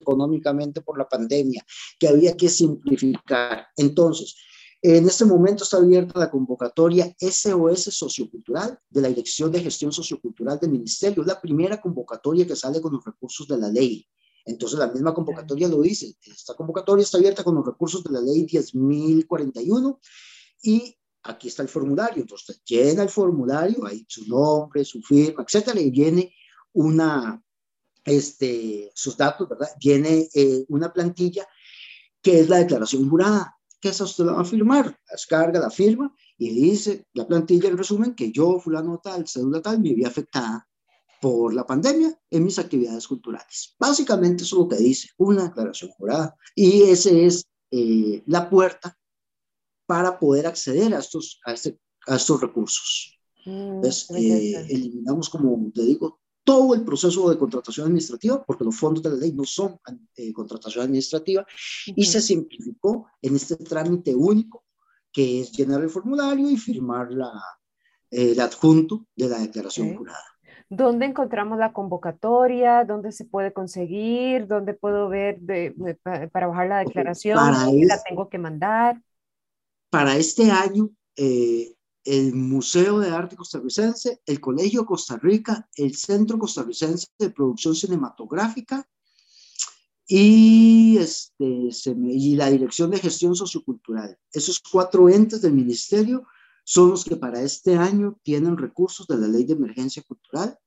económicamente 0.00 0.80
por 0.80 0.98
la 0.98 1.08
pandemia, 1.08 1.64
que 1.98 2.08
había 2.08 2.36
que 2.36 2.48
simplificar. 2.48 3.66
Entonces, 3.76 4.36
En 4.84 5.06
este 5.06 5.24
momento 5.24 5.62
está 5.62 5.76
abierta 5.76 6.18
la 6.18 6.28
convocatoria 6.28 7.14
SOS 7.20 7.84
Sociocultural 7.84 8.80
de 8.90 9.00
la 9.00 9.08
Dirección 9.08 9.52
de 9.52 9.60
Gestión 9.60 9.92
Sociocultural 9.92 10.58
del 10.58 10.72
Ministerio. 10.72 11.22
Es 11.22 11.28
la 11.28 11.40
primera 11.40 11.80
convocatoria 11.80 12.44
que 12.44 12.56
sale 12.56 12.80
con 12.80 12.92
los 12.92 13.04
recursos 13.04 13.46
de 13.46 13.58
la 13.58 13.68
ley. 13.68 14.04
Entonces 14.44 14.80
la 14.80 14.88
misma 14.88 15.14
convocatoria 15.14 15.68
lo 15.68 15.80
dice. 15.82 16.16
Esta 16.26 16.54
convocatoria 16.54 17.04
está 17.04 17.18
abierta 17.18 17.44
con 17.44 17.54
los 17.54 17.64
recursos 17.64 18.02
de 18.02 18.10
la 18.10 18.20
ley 18.20 18.44
10.041 18.44 20.00
y 20.64 20.98
aquí 21.22 21.46
está 21.46 21.62
el 21.62 21.68
formulario. 21.68 22.22
Entonces 22.22 22.60
llena 22.64 23.04
el 23.04 23.08
formulario, 23.08 23.86
ahí 23.86 24.04
su 24.08 24.26
nombre, 24.26 24.84
su 24.84 25.00
firma, 25.00 25.44
etcétera, 25.44 25.80
y 25.80 25.92
viene 25.92 26.34
una, 26.72 27.40
este, 28.04 28.90
sus 28.96 29.16
datos, 29.16 29.48
¿verdad? 29.48 29.68
Viene 29.80 30.28
eh, 30.34 30.64
una 30.70 30.92
plantilla 30.92 31.46
que 32.20 32.40
es 32.40 32.48
la 32.48 32.58
declaración 32.58 33.08
jurada 33.08 33.56
que 33.82 33.88
esa 33.88 34.04
usted 34.04 34.24
la 34.24 34.34
va 34.34 34.42
a 34.42 34.44
firmar, 34.44 34.96
descarga 35.10 35.58
la 35.58 35.68
firma 35.68 36.14
y 36.38 36.50
dice 36.50 37.04
la 37.14 37.26
plantilla 37.26 37.68
en 37.68 37.76
resumen 37.76 38.14
que 38.14 38.30
yo, 38.30 38.60
fulano 38.60 39.00
tal, 39.02 39.26
cédula 39.26 39.60
tal, 39.60 39.80
me 39.80 39.92
vi 39.92 40.04
afectada 40.04 40.68
por 41.20 41.52
la 41.52 41.66
pandemia 41.66 42.16
en 42.30 42.44
mis 42.44 42.60
actividades 42.60 43.08
culturales. 43.08 43.74
Básicamente 43.80 44.44
eso 44.44 44.56
es 44.56 44.62
lo 44.62 44.68
que 44.68 44.76
dice 44.76 45.08
una 45.18 45.44
declaración 45.44 45.90
jurada 45.90 46.36
y 46.54 46.82
esa 46.84 47.10
es 47.10 47.44
eh, 47.72 48.22
la 48.26 48.48
puerta 48.48 48.96
para 49.84 50.16
poder 50.18 50.46
acceder 50.46 50.94
a 50.94 51.00
estos, 51.00 51.40
a, 51.44 51.52
este, 51.52 51.76
a 52.06 52.16
estos 52.16 52.40
recursos. 52.40 53.18
Mm, 53.44 53.74
Entonces, 53.74 54.10
eh, 54.10 54.66
eliminamos, 54.70 55.28
como 55.28 55.72
te 55.74 55.82
digo, 55.82 56.21
todo 56.44 56.74
el 56.74 56.84
proceso 56.84 57.30
de 57.30 57.38
contratación 57.38 57.86
administrativa, 57.86 58.42
porque 58.44 58.64
los 58.64 58.76
fondos 58.76 59.02
de 59.02 59.10
la 59.10 59.16
ley 59.16 59.32
no 59.32 59.44
son 59.44 59.78
eh, 60.16 60.32
contratación 60.32 60.84
administrativa, 60.84 61.46
y 61.86 62.04
se 62.04 62.20
simplificó 62.20 63.06
en 63.20 63.36
este 63.36 63.56
trámite 63.56 64.14
único, 64.14 64.64
que 65.12 65.40
es 65.40 65.52
llenar 65.52 65.82
el 65.82 65.90
formulario 65.90 66.50
y 66.50 66.56
firmar 66.56 67.12
la, 67.12 67.32
el 68.10 68.40
adjunto 68.40 69.06
de 69.14 69.28
la 69.28 69.38
declaración 69.38 69.96
jurada. 69.96 70.24
¿Dónde 70.68 71.04
encontramos 71.04 71.58
la 71.58 71.72
convocatoria? 71.74 72.84
¿Dónde 72.84 73.12
se 73.12 73.26
puede 73.26 73.52
conseguir? 73.52 74.46
¿Dónde 74.46 74.72
puedo 74.72 75.10
ver 75.10 75.38
para 76.32 76.46
bajar 76.46 76.68
la 76.68 76.78
declaración? 76.78 77.38
¿Dónde 77.38 77.84
la 77.84 78.02
tengo 78.02 78.30
que 78.30 78.38
mandar? 78.38 79.02
Para 79.90 80.16
este 80.16 80.50
año, 80.50 80.88
eh, 81.14 81.74
el 82.04 82.34
Museo 82.34 82.98
de 82.98 83.10
Arte 83.10 83.36
Costarricense, 83.36 84.20
el 84.26 84.40
Colegio 84.40 84.84
Costa 84.84 85.16
Rica, 85.16 85.68
el 85.76 85.94
Centro 85.94 86.38
Costarricense 86.38 87.06
de 87.18 87.30
Producción 87.30 87.74
Cinematográfica 87.74 88.88
y, 90.06 90.98
este, 90.98 91.70
y 91.94 92.34
la 92.34 92.50
Dirección 92.50 92.90
de 92.90 92.98
Gestión 92.98 93.36
Sociocultural. 93.36 94.18
Esos 94.32 94.60
cuatro 94.60 95.08
entes 95.08 95.42
del 95.42 95.52
ministerio 95.52 96.26
son 96.64 96.90
los 96.90 97.04
que 97.04 97.16
para 97.16 97.42
este 97.42 97.76
año 97.76 98.18
tienen 98.22 98.56
recursos 98.56 99.06
de 99.06 99.16
la 99.16 99.28
Ley 99.28 99.44
de 99.44 99.54
Emergencia 99.54 100.02
Cultural. 100.02 100.58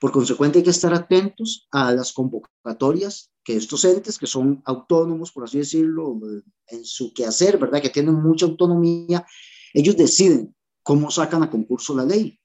Por 0.00 0.12
consecuente, 0.12 0.58
hay 0.58 0.64
que 0.64 0.70
estar 0.70 0.94
atentos 0.94 1.68
a 1.70 1.92
las 1.92 2.12
convocatorias 2.12 3.30
que 3.44 3.56
estos 3.56 3.84
entes, 3.84 4.18
que 4.18 4.26
son 4.26 4.62
autónomos, 4.64 5.32
por 5.32 5.44
así 5.44 5.58
decirlo, 5.58 6.18
en 6.66 6.84
su 6.84 7.12
quehacer, 7.14 7.58
¿verdad? 7.58 7.80
Que 7.80 7.90
tienen 7.90 8.14
mucha 8.14 8.46
autonomía, 8.46 9.26
ellos 9.74 9.96
deciden 9.96 10.54
cómo 10.82 11.10
sacan 11.10 11.42
a 11.42 11.50
concurso 11.50 11.94
la 11.94 12.04
ley. 12.04 12.38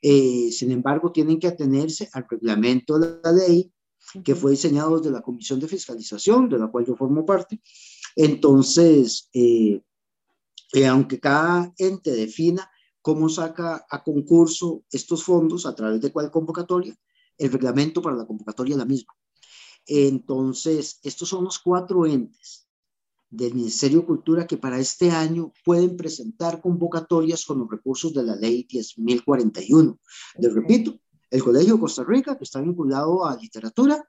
Eh, 0.00 0.50
sin 0.52 0.70
embargo, 0.70 1.10
tienen 1.10 1.40
que 1.40 1.48
atenerse 1.48 2.08
al 2.12 2.26
reglamento 2.28 2.98
de 2.98 3.20
la 3.22 3.32
ley 3.32 3.72
que 4.24 4.34
fue 4.34 4.52
diseñado 4.52 4.98
desde 4.98 5.10
la 5.10 5.22
Comisión 5.22 5.60
de 5.60 5.68
Fiscalización, 5.68 6.48
de 6.48 6.58
la 6.58 6.68
cual 6.68 6.86
yo 6.86 6.96
formo 6.96 7.26
parte. 7.26 7.60
Entonces, 8.16 9.28
eh, 9.32 9.80
eh, 10.72 10.86
aunque 10.86 11.18
cada 11.18 11.72
ente 11.76 12.12
defina 12.12 12.70
cómo 13.02 13.28
saca 13.28 13.84
a 13.90 14.02
concurso 14.02 14.84
estos 14.90 15.24
fondos, 15.24 15.66
a 15.66 15.74
través 15.74 16.00
de 16.00 16.12
cuál 16.12 16.30
convocatoria, 16.30 16.96
el 17.36 17.52
reglamento 17.52 18.00
para 18.00 18.16
la 18.16 18.26
convocatoria 18.26 18.72
es 18.74 18.78
la 18.78 18.84
misma. 18.84 19.14
Entonces, 19.86 21.00
estos 21.02 21.28
son 21.28 21.44
los 21.44 21.58
cuatro 21.58 22.06
entes 22.06 22.67
del 23.30 23.54
Ministerio 23.54 24.00
de 24.00 24.06
Cultura 24.06 24.46
que 24.46 24.56
para 24.56 24.78
este 24.78 25.10
año 25.10 25.52
pueden 25.64 25.96
presentar 25.96 26.60
convocatorias 26.60 27.44
con 27.44 27.58
los 27.58 27.70
recursos 27.70 28.12
de 28.14 28.22
la 28.22 28.36
ley 28.36 28.66
10.041. 28.66 29.98
Les 30.38 30.52
repito, 30.52 30.98
el 31.30 31.42
Colegio 31.42 31.74
de 31.74 31.80
Costa 31.80 32.04
Rica, 32.04 32.38
que 32.38 32.44
está 32.44 32.60
vinculado 32.60 33.26
a 33.26 33.36
literatura, 33.36 34.02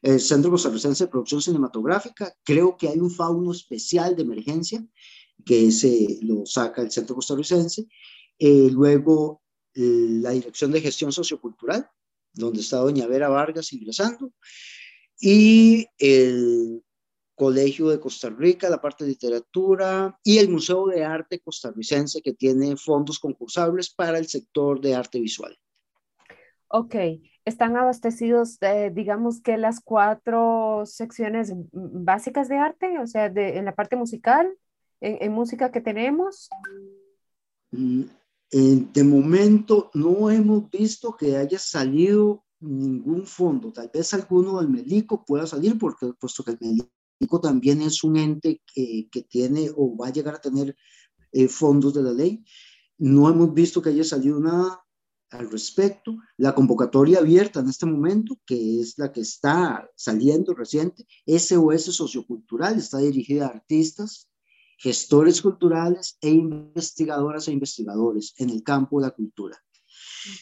el 0.00 0.20
Centro 0.20 0.50
Costarricense 0.50 1.04
de 1.04 1.10
Producción 1.10 1.42
Cinematográfica, 1.42 2.34
creo 2.42 2.76
que 2.76 2.88
hay 2.88 2.98
un 2.98 3.10
fauno 3.10 3.52
especial 3.52 4.14
de 4.16 4.22
emergencia 4.22 4.86
que 5.44 5.70
se 5.72 6.18
lo 6.22 6.46
saca 6.46 6.82
el 6.82 6.90
Centro 6.90 7.16
Costarricense, 7.16 7.86
eh, 8.38 8.68
luego 8.70 9.42
la 9.74 10.30
Dirección 10.30 10.70
de 10.70 10.80
Gestión 10.80 11.10
Sociocultural, 11.10 11.88
donde 12.32 12.60
está 12.60 12.78
doña 12.78 13.06
Vera 13.06 13.28
Vargas 13.28 13.72
ingresando, 13.72 14.32
y 15.20 15.86
el 15.98 16.83
Colegio 17.34 17.88
de 17.88 17.98
Costa 17.98 18.30
Rica, 18.30 18.70
la 18.70 18.80
parte 18.80 19.04
de 19.04 19.10
literatura 19.10 20.18
y 20.22 20.38
el 20.38 20.48
Museo 20.48 20.86
de 20.86 21.04
Arte 21.04 21.40
Costarricense 21.40 22.22
que 22.22 22.32
tiene 22.32 22.76
fondos 22.76 23.18
concursables 23.18 23.90
para 23.90 24.18
el 24.18 24.26
sector 24.26 24.80
de 24.80 24.94
arte 24.94 25.20
visual. 25.20 25.58
Ok, 26.68 26.94
están 27.44 27.76
abastecidos, 27.76 28.58
digamos 28.92 29.40
que 29.40 29.58
las 29.58 29.80
cuatro 29.80 30.82
secciones 30.86 31.52
básicas 31.72 32.48
de 32.48 32.56
arte, 32.56 32.98
o 32.98 33.06
sea, 33.06 33.28
de, 33.28 33.58
en 33.58 33.64
la 33.64 33.74
parte 33.74 33.96
musical, 33.96 34.52
en, 35.00 35.32
música 35.32 35.70
que 35.70 35.80
tenemos. 35.80 36.48
Mm, 37.70 38.04
de 38.50 39.04
momento 39.04 39.90
no 39.94 40.30
hemos 40.30 40.70
visto 40.70 41.16
que 41.16 41.36
haya 41.36 41.58
salido 41.58 42.44
ningún 42.60 43.26
fondo, 43.26 43.72
tal 43.72 43.90
vez 43.92 44.14
alguno 44.14 44.58
del 44.58 44.68
Melico 44.68 45.24
pueda 45.24 45.46
salir, 45.46 45.78
porque 45.78 46.12
puesto 46.18 46.42
que 46.42 46.52
el 46.52 46.58
Melico 46.60 46.88
también 47.40 47.82
es 47.82 48.04
un 48.04 48.16
ente 48.16 48.62
que, 48.66 49.08
que 49.10 49.22
tiene 49.22 49.70
o 49.76 49.96
va 49.96 50.08
a 50.08 50.12
llegar 50.12 50.34
a 50.34 50.40
tener 50.40 50.76
eh, 51.32 51.48
fondos 51.48 51.92
de 51.94 52.02
la 52.02 52.12
ley. 52.12 52.44
No 52.96 53.28
hemos 53.28 53.52
visto 53.52 53.82
que 53.82 53.90
haya 53.90 54.04
salido 54.04 54.38
nada 54.38 54.84
al 55.30 55.50
respecto. 55.50 56.16
La 56.36 56.54
convocatoria 56.54 57.18
abierta 57.18 57.60
en 57.60 57.68
este 57.68 57.86
momento, 57.86 58.38
que 58.46 58.80
es 58.80 58.96
la 58.98 59.12
que 59.12 59.20
está 59.20 59.90
saliendo 59.96 60.54
reciente, 60.54 61.06
SOS 61.26 61.96
Sociocultural, 61.96 62.78
está 62.78 62.98
dirigida 62.98 63.46
a 63.46 63.50
artistas, 63.50 64.30
gestores 64.78 65.42
culturales 65.42 66.18
e 66.20 66.30
investigadoras 66.30 67.48
e 67.48 67.52
investigadores 67.52 68.34
en 68.38 68.50
el 68.50 68.62
campo 68.62 69.00
de 69.00 69.06
la 69.06 69.12
cultura. 69.12 69.58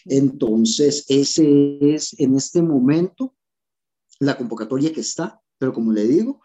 Entonces, 0.05 1.07
ese 1.09 1.79
es 1.81 2.19
en 2.19 2.37
este 2.37 2.61
momento 2.61 3.35
la 4.21 4.37
convocatoria 4.37 4.93
que 4.93 5.01
está, 5.01 5.41
pero 5.59 5.73
como 5.73 5.91
le 5.93 6.07
digo, 6.07 6.42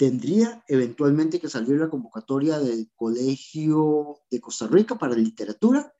tendría 0.00 0.64
eventualmente 0.66 1.38
que 1.38 1.50
salir 1.50 1.78
la 1.78 1.90
convocatoria 1.90 2.58
del 2.58 2.90
Colegio 2.96 4.20
de 4.30 4.40
Costa 4.40 4.66
Rica 4.66 4.98
para 4.98 5.14
literatura, 5.14 5.92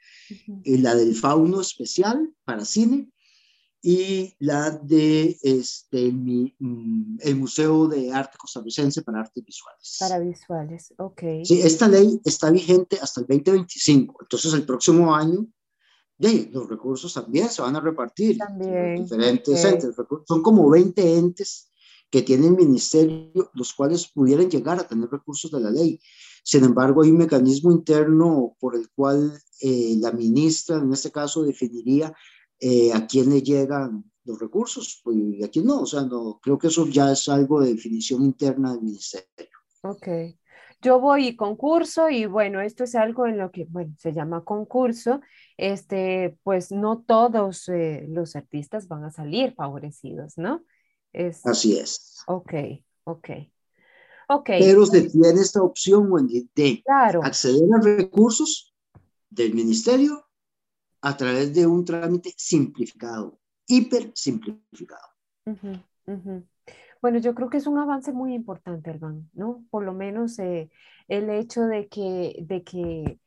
y 0.65 0.79
la 0.79 0.95
del 0.95 1.15
Fauno 1.15 1.61
Especial 1.61 2.35
para 2.47 2.65
cine 2.65 3.13
y 3.83 4.35
la 4.39 4.71
de 4.71 5.37
este, 5.43 6.11
mm, 6.13 7.19
el 7.21 7.37
Museo 7.37 7.89
de 7.89 8.11
Arte 8.11 8.39
Costarricense 8.39 9.03
para 9.03 9.21
Artes 9.21 9.45
Visuales. 9.45 9.97
Para 10.01 10.19
visuales, 10.19 10.95
ok. 10.97 11.23
Sí, 11.45 11.61
esta 11.61 11.87
ley 11.87 12.23
está 12.25 12.51
vigente 12.51 12.99
hasta 13.03 13.21
el 13.21 13.27
2025, 13.27 14.17
entonces 14.23 14.55
el 14.55 14.65
próximo 14.65 15.15
año 15.15 15.47
de, 16.17 16.49
los 16.51 16.71
recursos 16.71 17.13
también 17.13 17.51
se 17.51 17.61
van 17.61 17.77
a 17.77 17.81
repartir. 17.81 18.39
También. 18.39 19.03
Diferentes 19.03 19.63
entes, 19.63 19.95
son 20.27 20.43
como 20.43 20.71
20 20.71 21.19
entes 21.19 21.70
que 22.11 22.23
tienen 22.23 22.57
ministerio, 22.57 23.51
los 23.55 23.73
cuales 23.73 24.11
pudieran 24.11 24.51
llegar 24.51 24.79
a 24.79 24.87
tener 24.87 25.09
recursos 25.09 25.51
de 25.51 25.61
la 25.61 25.71
ley. 25.71 26.01
Sin 26.43 26.65
embargo, 26.65 27.03
hay 27.03 27.11
un 27.11 27.19
mecanismo 27.19 27.71
interno 27.71 28.57
por 28.59 28.75
el 28.75 28.91
cual 28.91 29.39
eh, 29.61 29.95
la 29.99 30.11
ministra, 30.11 30.79
en 30.79 30.93
este 30.93 31.13
caso, 31.13 31.43
definiría 31.43 32.13
eh, 32.59 32.93
a 32.93 33.07
quién 33.07 33.31
le 33.31 33.43
llegan 33.43 34.05
los 34.25 34.39
recursos 34.39 35.03
y 35.07 35.45
a 35.45 35.49
quién 35.49 35.67
no. 35.67 35.83
O 35.83 35.87
sea, 35.87 36.03
no, 36.03 36.41
creo 36.43 36.59
que 36.59 36.69
eso 36.69 36.87
ya 36.87 37.13
es 37.13 37.29
algo 37.29 37.61
de 37.61 37.75
definición 37.75 38.25
interna 38.25 38.73
del 38.73 38.83
ministerio. 38.83 39.49
Ok. 39.83 40.09
Yo 40.83 40.99
voy 40.99 41.37
concurso 41.37 42.09
y 42.09 42.25
bueno, 42.25 42.63
esto 42.63 42.85
es 42.85 42.95
algo 42.95 43.27
en 43.27 43.37
lo 43.37 43.51
que, 43.51 43.67
bueno, 43.69 43.95
se 43.99 44.15
llama 44.15 44.45
concurso. 44.45 45.21
Este, 45.59 46.39
pues 46.43 46.73
no 46.73 47.03
todos 47.03 47.69
eh, 47.69 48.07
los 48.09 48.35
artistas 48.35 48.89
van 48.89 49.05
a 49.05 49.11
salir 49.11 49.53
favorecidos, 49.53 50.39
¿no? 50.39 50.65
Así 51.45 51.79
es. 51.79 52.23
Ok, 52.27 52.53
ok. 53.05 53.31
Okay. 54.33 54.61
Pero 54.61 54.87
se 54.87 55.09
tiene 55.11 55.41
esta 55.41 55.61
opción, 55.61 56.11
Wendy, 56.11 56.49
de 56.55 56.85
acceder 57.21 57.69
a 57.75 57.81
recursos 57.81 58.73
del 59.29 59.55
ministerio 59.55 60.25
a 61.01 61.17
través 61.17 61.53
de 61.53 61.67
un 61.67 61.85
trámite 61.85 62.33
simplificado, 62.37 63.41
hiper 63.67 64.13
simplificado. 64.15 65.09
Bueno, 67.03 67.19
yo 67.19 67.35
creo 67.35 67.49
que 67.49 67.57
es 67.57 67.67
un 67.67 67.79
avance 67.79 68.13
muy 68.13 68.35
importante, 68.35 68.91
Alban, 68.91 69.29
¿no? 69.33 69.65
Por 69.71 69.85
lo 69.85 69.95
menos 69.95 70.39
eh, 70.39 70.71
el 71.09 71.31
hecho 71.31 71.63
de 71.63 71.89
que, 71.89 72.37
de 72.43 72.63
que 72.63 73.19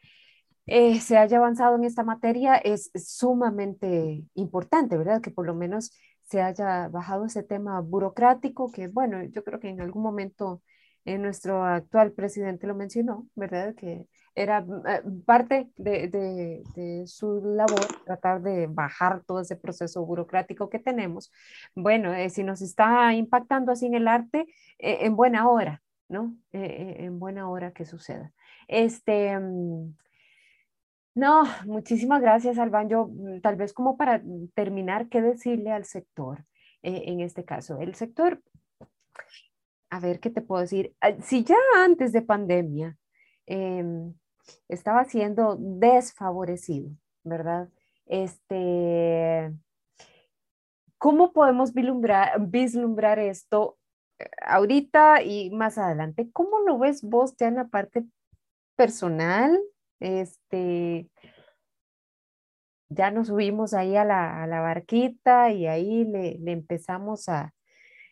eh, 0.67 1.01
se 1.01 1.17
haya 1.17 1.37
avanzado 1.37 1.75
en 1.75 1.83
esta 1.83 2.03
materia 2.03 2.55
es 2.55 2.91
sumamente 2.95 4.23
importante, 4.35 4.97
¿verdad? 4.97 5.21
Que 5.21 5.31
por 5.31 5.45
lo 5.45 5.55
menos 5.55 5.91
se 6.33 6.41
haya 6.41 6.87
bajado 6.87 7.25
ese 7.25 7.43
tema 7.43 7.79
burocrático, 7.81 8.71
que 8.71 8.87
bueno, 8.87 9.23
yo 9.23 9.43
creo 9.43 9.59
que 9.59 9.69
en 9.69 9.81
algún 9.81 10.01
momento 10.01 10.63
eh, 11.05 11.19
nuestro 11.19 11.63
actual 11.63 12.11
presidente 12.13 12.65
lo 12.65 12.73
mencionó, 12.73 13.27
¿verdad? 13.35 13.75
Que 13.75 14.07
era 14.33 14.65
eh, 14.87 15.03
parte 15.27 15.69
de, 15.77 17.03
su 17.05 17.39
labor 17.55 17.85
tratar 18.03 18.41
de 18.41 18.65
bajar 18.65 19.23
todo 19.27 19.41
ese 19.41 19.55
proceso 19.55 20.03
burocrático 20.03 20.71
que 20.71 20.79
tenemos. 20.79 21.31
Bueno, 21.75 22.11
eh, 22.15 22.31
si 22.31 22.43
nos 22.43 22.63
está 22.63 23.13
impactando 23.13 23.71
así 23.71 23.85
en 23.85 23.93
el 23.93 24.07
arte, 24.07 24.47
en 24.79 25.15
buena 25.15 25.47
hora, 25.47 25.83
¿no? 26.09 26.35
en 26.51 27.19
buena 27.19 27.47
hora 27.47 27.73
que 27.73 27.85
suceda. 27.85 28.31
Este, 28.67 29.37
mm, 29.39 29.93
no, 31.15 31.43
muchísimas 31.65 32.21
gracias, 32.21 32.57
Alban. 32.57 32.89
Yo, 32.89 33.07
mm, 33.07 33.41
tal 33.41 33.55
vez 33.55 33.73
como 33.73 33.97
para 33.97 34.21
terminar, 34.53 35.09
¿qué 35.09 35.21
decirle 35.21 35.71
al 35.71 35.85
sector 35.85 36.45
en 36.81 37.21
este 37.21 37.45
caso? 37.45 37.79
El 37.79 37.95
sector, 37.95 38.41
a 39.89 39.99
ver, 39.99 40.19
¿qué 40.19 40.29
te 40.29 40.41
puedo 40.41 40.61
decir? 40.61 40.95
Si 41.21 41.43
ya 41.43 41.55
antes 41.77 42.11
de 42.11 42.21
pandemia, 42.21 42.97
em, 43.45 44.13
estaba 44.67 45.05
siendo 45.05 45.55
desfavorecido, 45.59 46.89
¿verdad? 47.23 47.69
Este, 48.05 49.53
¿cómo 50.97 51.33
podemos 51.33 51.73
vislumbrar, 51.73 52.39
vislumbrar 52.47 53.19
esto 53.19 53.77
eh, 54.19 54.29
ahorita 54.45 55.21
y 55.23 55.49
más 55.51 55.77
adelante? 55.77 56.29
¿Cómo 56.31 56.59
lo 56.61 56.79
ves 56.79 57.01
vos 57.03 57.35
ya 57.37 57.47
en 57.47 57.55
la 57.55 57.67
parte 57.67 58.05
personal? 58.75 59.59
Este, 60.03 61.09
ya 62.89 63.11
nos 63.11 63.27
subimos 63.27 63.73
ahí 63.73 63.95
a 63.95 64.05
la, 64.05 64.61
barquita 64.61 65.51
y 65.51 65.67
ahí 65.67 66.05
le, 66.05 66.39
empezamos 66.51 67.29
a, 67.29 67.53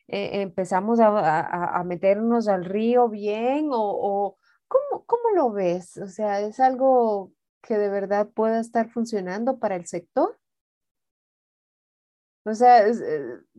eh, 0.07 0.41
empezamos 0.41 0.99
a, 1.01 1.83
meternos 1.85 2.47
al 2.47 2.65
río 2.65 3.09
bien 3.09 3.69
o 3.71 4.37
¿Cómo, 4.71 5.05
¿Cómo 5.05 5.31
lo 5.35 5.51
ves? 5.51 5.97
O 5.97 6.07
sea, 6.07 6.39
¿es 6.41 6.59
algo 6.61 7.33
que 7.61 7.77
de 7.77 7.89
verdad 7.89 8.29
pueda 8.29 8.59
estar 8.61 8.89
funcionando 8.89 9.59
para 9.59 9.75
el 9.75 9.85
sector? 9.85 10.39
O 12.43 12.53
sea, 12.55 12.87
eh, 12.87 12.93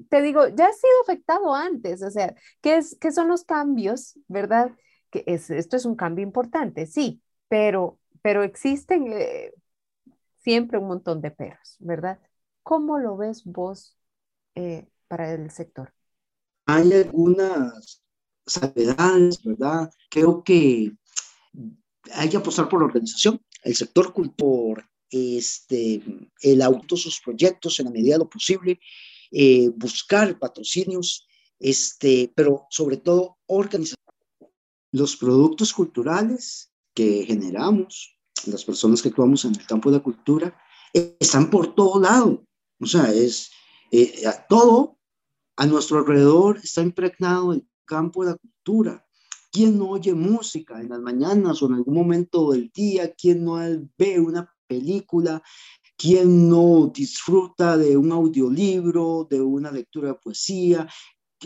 te 0.08 0.22
digo, 0.22 0.48
ya 0.48 0.68
ha 0.68 0.72
sido 0.72 0.92
afectado 1.02 1.54
antes, 1.54 2.02
o 2.02 2.10
sea, 2.10 2.34
¿qué, 2.62 2.78
es, 2.78 2.96
qué 2.98 3.12
son 3.12 3.28
los 3.28 3.44
cambios, 3.44 4.18
verdad? 4.26 4.72
Que 5.10 5.22
es, 5.26 5.50
esto 5.50 5.76
es 5.76 5.84
un 5.84 5.96
cambio 5.96 6.24
importante, 6.24 6.86
sí, 6.86 7.22
pero, 7.48 7.98
pero 8.22 8.42
existen 8.42 9.12
eh, 9.12 9.52
siempre 10.42 10.78
un 10.78 10.88
montón 10.88 11.20
de 11.20 11.30
perros, 11.30 11.76
¿verdad? 11.80 12.20
¿Cómo 12.62 12.98
lo 12.98 13.16
ves 13.16 13.42
vos 13.44 13.96
eh, 14.54 14.86
para 15.08 15.32
el 15.34 15.50
sector? 15.50 15.92
Hay 16.66 16.92
algunas 16.92 18.02
salvedades, 18.46 19.42
¿verdad? 19.42 19.90
Creo 20.08 20.42
que 20.42 20.92
hay 22.12 22.28
que 22.28 22.36
apostar 22.36 22.68
por 22.68 22.80
la 22.80 22.86
organización, 22.86 23.40
el 23.62 23.74
sector 23.74 24.12
por 24.36 24.84
este, 25.10 26.02
el 26.40 26.62
auto, 26.62 26.96
sus 26.96 27.20
proyectos 27.20 27.78
en 27.78 27.86
la 27.86 27.92
medida 27.92 28.14
de 28.14 28.20
lo 28.20 28.30
posible, 28.30 28.80
eh, 29.30 29.68
buscar 29.76 30.38
patrocinios, 30.38 31.26
este, 31.58 32.32
pero 32.34 32.66
sobre 32.70 32.96
todo 32.96 33.38
organizar 33.46 33.96
los 34.90 35.16
productos 35.16 35.72
culturales 35.72 36.71
que 36.94 37.24
generamos, 37.24 38.16
las 38.46 38.64
personas 38.64 39.02
que 39.02 39.08
actuamos 39.08 39.44
en 39.44 39.52
el 39.52 39.66
campo 39.66 39.90
de 39.90 39.98
la 39.98 40.02
cultura, 40.02 40.56
están 40.92 41.50
por 41.50 41.74
todo 41.74 42.00
lado. 42.00 42.44
O 42.80 42.86
sea, 42.86 43.12
es 43.12 43.50
eh, 43.90 44.24
todo 44.48 44.98
a 45.56 45.66
nuestro 45.66 45.98
alrededor 45.98 46.58
está 46.62 46.82
impregnado 46.82 47.52
el 47.52 47.66
campo 47.84 48.24
de 48.24 48.30
la 48.30 48.36
cultura. 48.36 49.06
¿Quién 49.50 49.78
no 49.78 49.90
oye 49.90 50.14
música 50.14 50.80
en 50.80 50.88
las 50.88 51.00
mañanas 51.00 51.62
o 51.62 51.66
en 51.66 51.74
algún 51.74 51.94
momento 51.94 52.52
del 52.52 52.70
día? 52.74 53.12
¿Quién 53.12 53.44
no 53.44 53.56
ve 53.98 54.18
una 54.18 54.50
película? 54.66 55.42
¿Quién 55.96 56.48
no 56.48 56.90
disfruta 56.92 57.76
de 57.76 57.96
un 57.96 58.12
audiolibro, 58.12 59.26
de 59.30 59.40
una 59.42 59.70
lectura 59.70 60.08
de 60.08 60.14
poesía? 60.14 60.88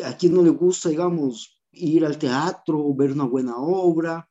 ¿A 0.05 0.17
quién 0.17 0.35
no 0.35 0.43
le 0.43 0.51
gusta, 0.51 0.89
digamos, 0.89 1.61
ir 1.73 2.07
al 2.07 2.17
teatro, 2.17 2.95
ver 2.95 3.13
una 3.13 3.25
buena 3.25 3.57
obra? 3.57 4.29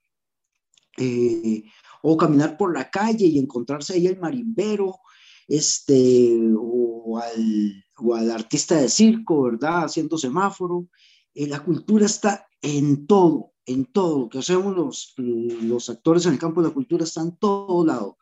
Eh, 0.98 1.64
o 2.02 2.16
caminar 2.16 2.56
por 2.56 2.74
la 2.74 2.90
calle 2.90 3.26
y 3.26 3.40
encontrarse 3.40 3.94
ahí 3.94 4.08
el 4.08 4.20
marimbero, 4.20 5.00
este, 5.48 6.40
o 6.58 7.18
al, 7.18 7.84
o 7.98 8.16
al 8.16 8.32
artista 8.32 8.76
de 8.76 8.90
circo, 8.90 9.44
¿verdad? 9.44 9.86
Haciendo 9.86 10.18
semáforo. 10.18 10.88
Eh, 11.34 11.48
la 11.48 11.64
cultura 11.64 12.06
está 12.06 12.48
en 12.62 13.08
todo, 13.08 13.54
en 13.66 13.86
todo 13.86 14.20
lo 14.20 14.30
que 14.30 14.40
hacemos 14.40 14.76
los, 14.76 15.14
los 15.18 15.90
actores 15.90 16.26
en 16.26 16.34
el 16.34 16.40
campo 16.40 16.62
de 16.62 16.70
la 16.70 16.74
cultura 16.74 17.04
está 17.04 17.22
en 17.22 17.36
todo 17.38 17.86
lado. 17.86 18.18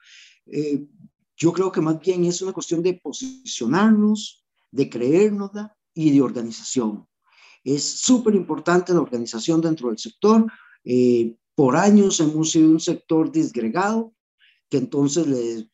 Eh, 0.45 0.85
yo 1.35 1.51
creo 1.51 1.71
que 1.71 1.81
más 1.81 1.99
bien 1.99 2.25
es 2.25 2.41
una 2.41 2.53
cuestión 2.53 2.81
de 2.81 2.93
posicionarnos, 2.93 4.45
de 4.71 4.89
creérnosla 4.89 5.75
y 5.93 6.11
de 6.11 6.21
organización. 6.21 7.07
Es 7.63 7.83
súper 7.83 8.35
importante 8.35 8.93
la 8.93 9.01
organización 9.01 9.61
dentro 9.61 9.89
del 9.89 9.97
sector. 9.97 10.45
Eh, 10.83 11.37
por 11.55 11.75
años 11.75 12.19
hemos 12.19 12.51
sido 12.51 12.69
un 12.69 12.79
sector 12.79 13.31
disgregado, 13.31 14.13
que 14.69 14.77
entonces 14.77 15.67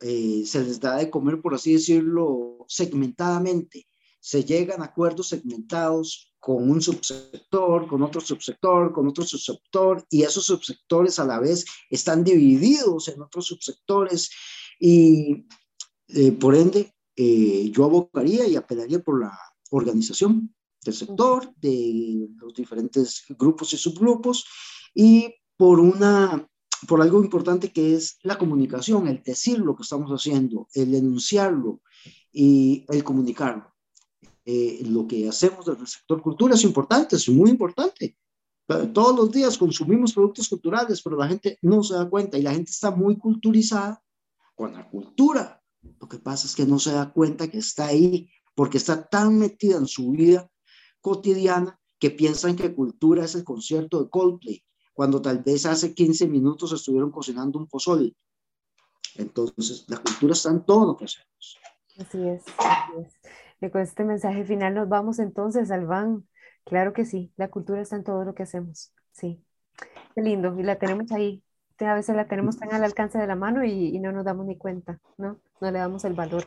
eh, 0.00 0.42
se 0.44 0.64
les 0.64 0.80
da 0.80 0.96
de 0.96 1.10
comer, 1.10 1.40
por 1.40 1.54
así 1.54 1.74
decirlo, 1.74 2.64
segmentadamente. 2.68 3.86
Se 4.20 4.44
llegan 4.44 4.82
a 4.82 4.86
acuerdos 4.86 5.28
segmentados 5.28 6.32
con 6.38 6.68
un 6.68 6.82
subsector, 6.82 7.86
con 7.86 8.02
otro 8.02 8.20
subsector, 8.20 8.92
con 8.92 9.06
otro 9.06 9.24
subsector, 9.24 10.04
y 10.10 10.22
esos 10.22 10.44
subsectores 10.44 11.20
a 11.20 11.24
la 11.24 11.38
vez 11.38 11.64
están 11.88 12.24
divididos 12.24 13.06
en 13.08 13.22
otros 13.22 13.46
subsectores, 13.46 14.30
y 14.80 15.46
eh, 16.08 16.32
por 16.32 16.56
ende 16.56 16.92
eh, 17.14 17.70
yo 17.72 17.84
abocaría 17.84 18.46
y 18.48 18.56
apelaría 18.56 18.98
por 18.98 19.20
la 19.20 19.38
organización 19.70 20.52
del 20.84 20.94
sector, 20.94 21.54
de 21.56 22.28
los 22.36 22.54
diferentes 22.54 23.22
grupos 23.28 23.72
y 23.72 23.76
subgrupos, 23.76 24.44
y 24.94 25.34
por 25.56 25.80
una 25.80 26.48
por 26.88 27.00
algo 27.00 27.22
importante 27.22 27.72
que 27.72 27.94
es 27.94 28.18
la 28.22 28.38
comunicación, 28.38 29.06
el 29.06 29.22
decir 29.22 29.58
lo 29.58 29.76
que 29.76 29.82
estamos 29.82 30.10
haciendo, 30.10 30.68
el 30.74 30.94
enunciarlo 30.94 31.80
y 32.32 32.84
el 32.88 33.04
comunicarlo. 33.04 33.72
Eh, 34.44 34.82
lo 34.86 35.06
que 35.06 35.28
hacemos 35.28 35.64
desde 35.64 35.80
el 35.80 35.86
sector 35.86 36.20
cultura 36.20 36.54
es 36.54 36.64
importante, 36.64 37.16
es 37.16 37.28
muy 37.28 37.50
importante. 37.50 38.16
Todos 38.92 39.14
los 39.14 39.30
días 39.30 39.58
consumimos 39.58 40.12
productos 40.12 40.48
culturales, 40.48 41.02
pero 41.02 41.16
la 41.16 41.28
gente 41.28 41.58
no 41.62 41.82
se 41.82 41.94
da 41.94 42.08
cuenta 42.08 42.38
y 42.38 42.42
la 42.42 42.52
gente 42.52 42.70
está 42.70 42.90
muy 42.90 43.16
culturizada 43.16 44.02
con 44.54 44.72
la 44.72 44.88
cultura. 44.88 45.62
Lo 46.00 46.08
que 46.08 46.18
pasa 46.18 46.46
es 46.46 46.54
que 46.54 46.64
no 46.64 46.78
se 46.78 46.92
da 46.92 47.12
cuenta 47.12 47.48
que 47.48 47.58
está 47.58 47.86
ahí 47.86 48.30
porque 48.54 48.78
está 48.78 49.08
tan 49.08 49.38
metida 49.38 49.76
en 49.76 49.86
su 49.86 50.12
vida 50.12 50.50
cotidiana 51.00 51.78
que 51.98 52.10
piensan 52.10 52.56
que 52.56 52.74
cultura 52.74 53.24
es 53.24 53.34
el 53.34 53.44
concierto 53.44 54.02
de 54.02 54.10
Coldplay, 54.10 54.64
cuando 54.92 55.20
tal 55.22 55.38
vez 55.38 55.66
hace 55.66 55.94
15 55.94 56.28
minutos 56.28 56.72
estuvieron 56.72 57.10
cocinando 57.10 57.58
un 57.58 57.66
pozole. 57.66 58.14
Entonces, 59.16 59.84
la 59.88 59.98
cultura 59.98 60.32
está 60.32 60.50
en 60.50 60.64
todo 60.64 60.86
lo 60.86 60.96
que 60.96 61.04
hacemos. 61.04 61.58
Así 61.98 62.28
es, 62.28 62.42
así 62.58 62.92
es 62.98 63.32
con 63.70 63.80
este 63.80 64.04
mensaje 64.04 64.44
final 64.44 64.74
nos 64.74 64.88
vamos 64.88 65.18
entonces 65.18 65.70
al. 65.70 65.86
Claro 66.64 66.92
que 66.92 67.04
sí, 67.04 67.32
la 67.36 67.48
cultura 67.48 67.80
está 67.80 67.96
en 67.96 68.04
todo 68.04 68.24
lo 68.24 68.34
que 68.34 68.44
hacemos. 68.44 68.92
Sí, 69.12 69.44
qué 70.14 70.22
lindo. 70.22 70.58
Y 70.58 70.62
la 70.62 70.76
tenemos 70.78 71.10
ahí. 71.12 71.42
A 71.78 71.94
veces 71.94 72.14
la 72.14 72.28
tenemos 72.28 72.58
tan 72.58 72.72
al 72.72 72.84
alcance 72.84 73.18
de 73.18 73.26
la 73.26 73.34
mano 73.34 73.64
y, 73.64 73.88
y 73.88 73.98
no 73.98 74.12
nos 74.12 74.24
damos 74.24 74.46
ni 74.46 74.56
cuenta, 74.56 75.00
¿no? 75.16 75.40
No 75.60 75.70
le 75.70 75.78
damos 75.78 76.04
el 76.04 76.14
valor 76.14 76.44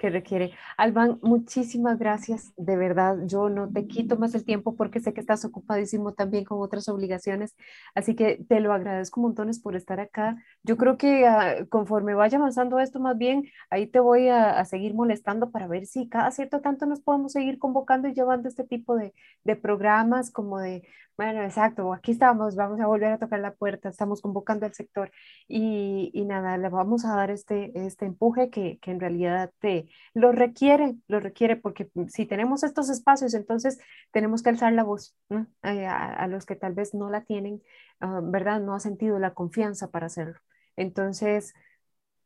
que 0.00 0.10
requiere. 0.10 0.52
Alban, 0.78 1.18
muchísimas 1.22 1.98
gracias, 1.98 2.52
de 2.56 2.76
verdad. 2.76 3.18
Yo 3.26 3.50
no 3.50 3.70
te 3.70 3.86
quito 3.86 4.16
más 4.16 4.34
el 4.34 4.44
tiempo 4.44 4.74
porque 4.74 4.98
sé 4.98 5.12
que 5.12 5.20
estás 5.20 5.44
ocupadísimo 5.44 6.14
también 6.14 6.44
con 6.44 6.60
otras 6.60 6.88
obligaciones, 6.88 7.54
así 7.94 8.16
que 8.16 8.44
te 8.48 8.60
lo 8.60 8.72
agradezco 8.72 9.20
montones 9.20 9.60
por 9.60 9.76
estar 9.76 10.00
acá. 10.00 10.36
Yo 10.64 10.76
creo 10.78 10.96
que 10.96 11.26
ah, 11.26 11.66
conforme 11.68 12.14
vaya 12.14 12.38
avanzando 12.38 12.80
esto, 12.80 12.98
más 12.98 13.16
bien 13.18 13.44
ahí 13.68 13.86
te 13.86 14.00
voy 14.00 14.28
a, 14.28 14.58
a, 14.58 14.64
seguir 14.64 14.94
molestando 14.94 15.50
para 15.50 15.68
ver 15.68 15.86
si 15.86 16.08
cada 16.08 16.30
cierto 16.30 16.60
tanto 16.60 16.86
nos 16.86 17.00
podemos 17.00 17.32
seguir 17.32 17.58
convocando 17.58 18.08
y 18.08 18.14
llevando 18.14 18.48
este 18.48 18.64
tipo 18.64 18.96
de, 18.96 19.12
de 19.44 19.56
programas 19.56 20.30
como 20.30 20.58
de 20.58 20.82
bueno, 21.20 21.42
exacto, 21.42 21.92
aquí 21.92 22.12
estamos, 22.12 22.56
vamos 22.56 22.80
a 22.80 22.86
volver 22.86 23.12
a 23.12 23.18
tocar 23.18 23.40
la 23.40 23.52
puerta, 23.52 23.90
estamos 23.90 24.22
convocando 24.22 24.64
al 24.64 24.72
sector 24.72 25.10
y, 25.48 26.10
y 26.14 26.24
nada, 26.24 26.56
le 26.56 26.70
vamos 26.70 27.04
a 27.04 27.14
dar 27.14 27.30
este, 27.30 27.72
este 27.74 28.06
empuje 28.06 28.48
que, 28.48 28.78
que 28.80 28.90
en 28.90 29.00
realidad 29.00 29.52
te, 29.58 29.89
lo 30.14 30.32
requiere, 30.32 30.96
lo 31.08 31.20
requiere, 31.20 31.56
porque 31.56 31.90
si 32.08 32.26
tenemos 32.26 32.62
estos 32.62 32.90
espacios, 32.90 33.34
entonces 33.34 33.78
tenemos 34.12 34.42
que 34.42 34.50
alzar 34.50 34.72
la 34.72 34.84
voz 34.84 35.14
eh, 35.62 35.86
a, 35.86 36.26
los 36.28 36.46
que 36.46 36.56
tal 36.56 36.74
vez 36.74 36.94
no 36.94 37.10
la 37.10 37.24
tienen, 37.24 37.62
ah, 38.00 38.20
¿verdad? 38.22 38.60
No 38.60 38.74
ha 38.74 38.80
sentido 38.80 39.18
la 39.18 39.34
confianza 39.34 39.90
para 39.90 40.06
hacerlo. 40.06 40.38
Entonces, 40.76 41.54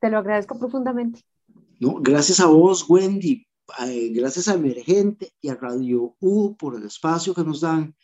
te 0.00 0.10
lo 0.10 0.18
agradezco 0.18 0.58
profundamente. 0.58 1.20
No, 1.80 2.00
gracias 2.00 2.40
a 2.40 2.46
vos, 2.46 2.88
Wendy, 2.88 3.46
eh, 3.86 4.12
gracias 4.12 4.48
a 4.48 4.54
Emergente 4.54 5.32
y 5.40 5.48
a 5.48 5.54
Radio 5.54 6.16
U 6.20 6.56
por 6.56 6.76
el 6.76 6.84
espacio 6.84 7.34
que 7.34 7.44
nos 7.44 7.60
dan 7.60 7.94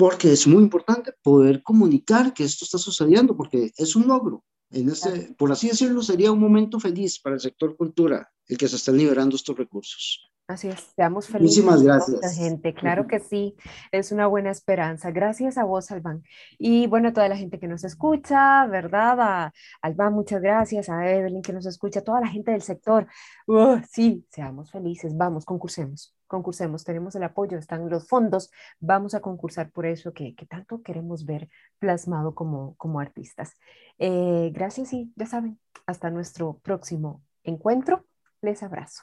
porque 0.00 0.32
es 0.32 0.46
muy 0.46 0.62
importante 0.62 1.12
poder 1.22 1.62
comunicar 1.62 2.32
que 2.32 2.42
esto 2.42 2.64
está 2.64 2.78
sucediendo, 2.78 3.36
porque 3.36 3.70
es 3.76 3.94
un 3.94 4.08
logro. 4.08 4.42
En 4.70 4.88
este, 4.88 5.34
por 5.36 5.50
así 5.50 5.68
decirlo, 5.68 6.02
sería 6.02 6.30
un 6.30 6.38
momento 6.38 6.78
feliz 6.78 7.18
para 7.18 7.34
el 7.34 7.40
sector 7.40 7.76
cultura 7.76 8.30
el 8.46 8.58
que 8.58 8.68
se 8.68 8.76
estén 8.76 8.96
liberando 8.96 9.36
estos 9.36 9.56
recursos. 9.56 10.30
Así 10.50 10.66
es, 10.66 10.80
seamos 10.96 11.28
felices. 11.28 11.64
Muchísimas 11.64 11.82
gracias. 11.82 12.36
Gente, 12.36 12.74
claro 12.74 13.06
que 13.06 13.20
sí, 13.20 13.54
es 13.92 14.10
una 14.10 14.26
buena 14.26 14.50
esperanza. 14.50 15.12
Gracias 15.12 15.56
a 15.56 15.64
vos, 15.64 15.92
Alban. 15.92 16.24
Y 16.58 16.88
bueno, 16.88 17.10
a 17.10 17.12
toda 17.12 17.28
la 17.28 17.36
gente 17.36 17.60
que 17.60 17.68
nos 17.68 17.84
escucha, 17.84 18.66
¿verdad? 18.66 19.20
A 19.20 19.52
Alban, 19.80 20.12
muchas 20.12 20.42
gracias. 20.42 20.88
A 20.88 21.08
Evelyn 21.08 21.42
que 21.42 21.52
nos 21.52 21.66
escucha, 21.66 22.02
toda 22.02 22.20
la 22.20 22.26
gente 22.26 22.50
del 22.50 22.62
sector. 22.62 23.06
Uh, 23.46 23.76
sí, 23.88 24.26
seamos 24.28 24.72
felices, 24.72 25.16
vamos, 25.16 25.44
concursemos, 25.44 26.16
concursemos. 26.30 26.84
Tenemos 26.84 27.14
el 27.16 27.24
apoyo, 27.24 27.58
están 27.58 27.90
los 27.90 28.08
fondos, 28.08 28.50
vamos 28.78 29.14
a 29.14 29.20
concursar 29.20 29.70
por 29.70 29.84
eso 29.84 30.14
que, 30.14 30.34
tanto 30.48 30.80
queremos 30.82 31.26
ver 31.26 31.50
plasmado 31.78 32.34
como, 32.34 32.76
como 32.76 33.00
artistas. 33.00 33.56
Eh, 33.98 34.50
gracias 34.54 34.94
y 34.94 35.12
ya 35.16 35.26
saben, 35.26 35.58
hasta 35.86 36.08
nuestro 36.10 36.58
próximo 36.62 37.22
encuentro. 37.42 38.06
Les 38.40 38.62
abrazo. 38.62 39.02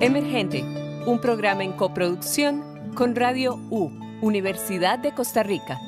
Emergente, 0.00 0.64
un 1.06 1.20
programa 1.20 1.62
en 1.62 1.72
coproducción 1.72 2.92
con 2.94 3.14
Radio 3.14 3.54
U, 3.70 3.88
Universidad 4.20 4.98
de 4.98 5.14
Costa 5.14 5.44
Rica. 5.44 5.78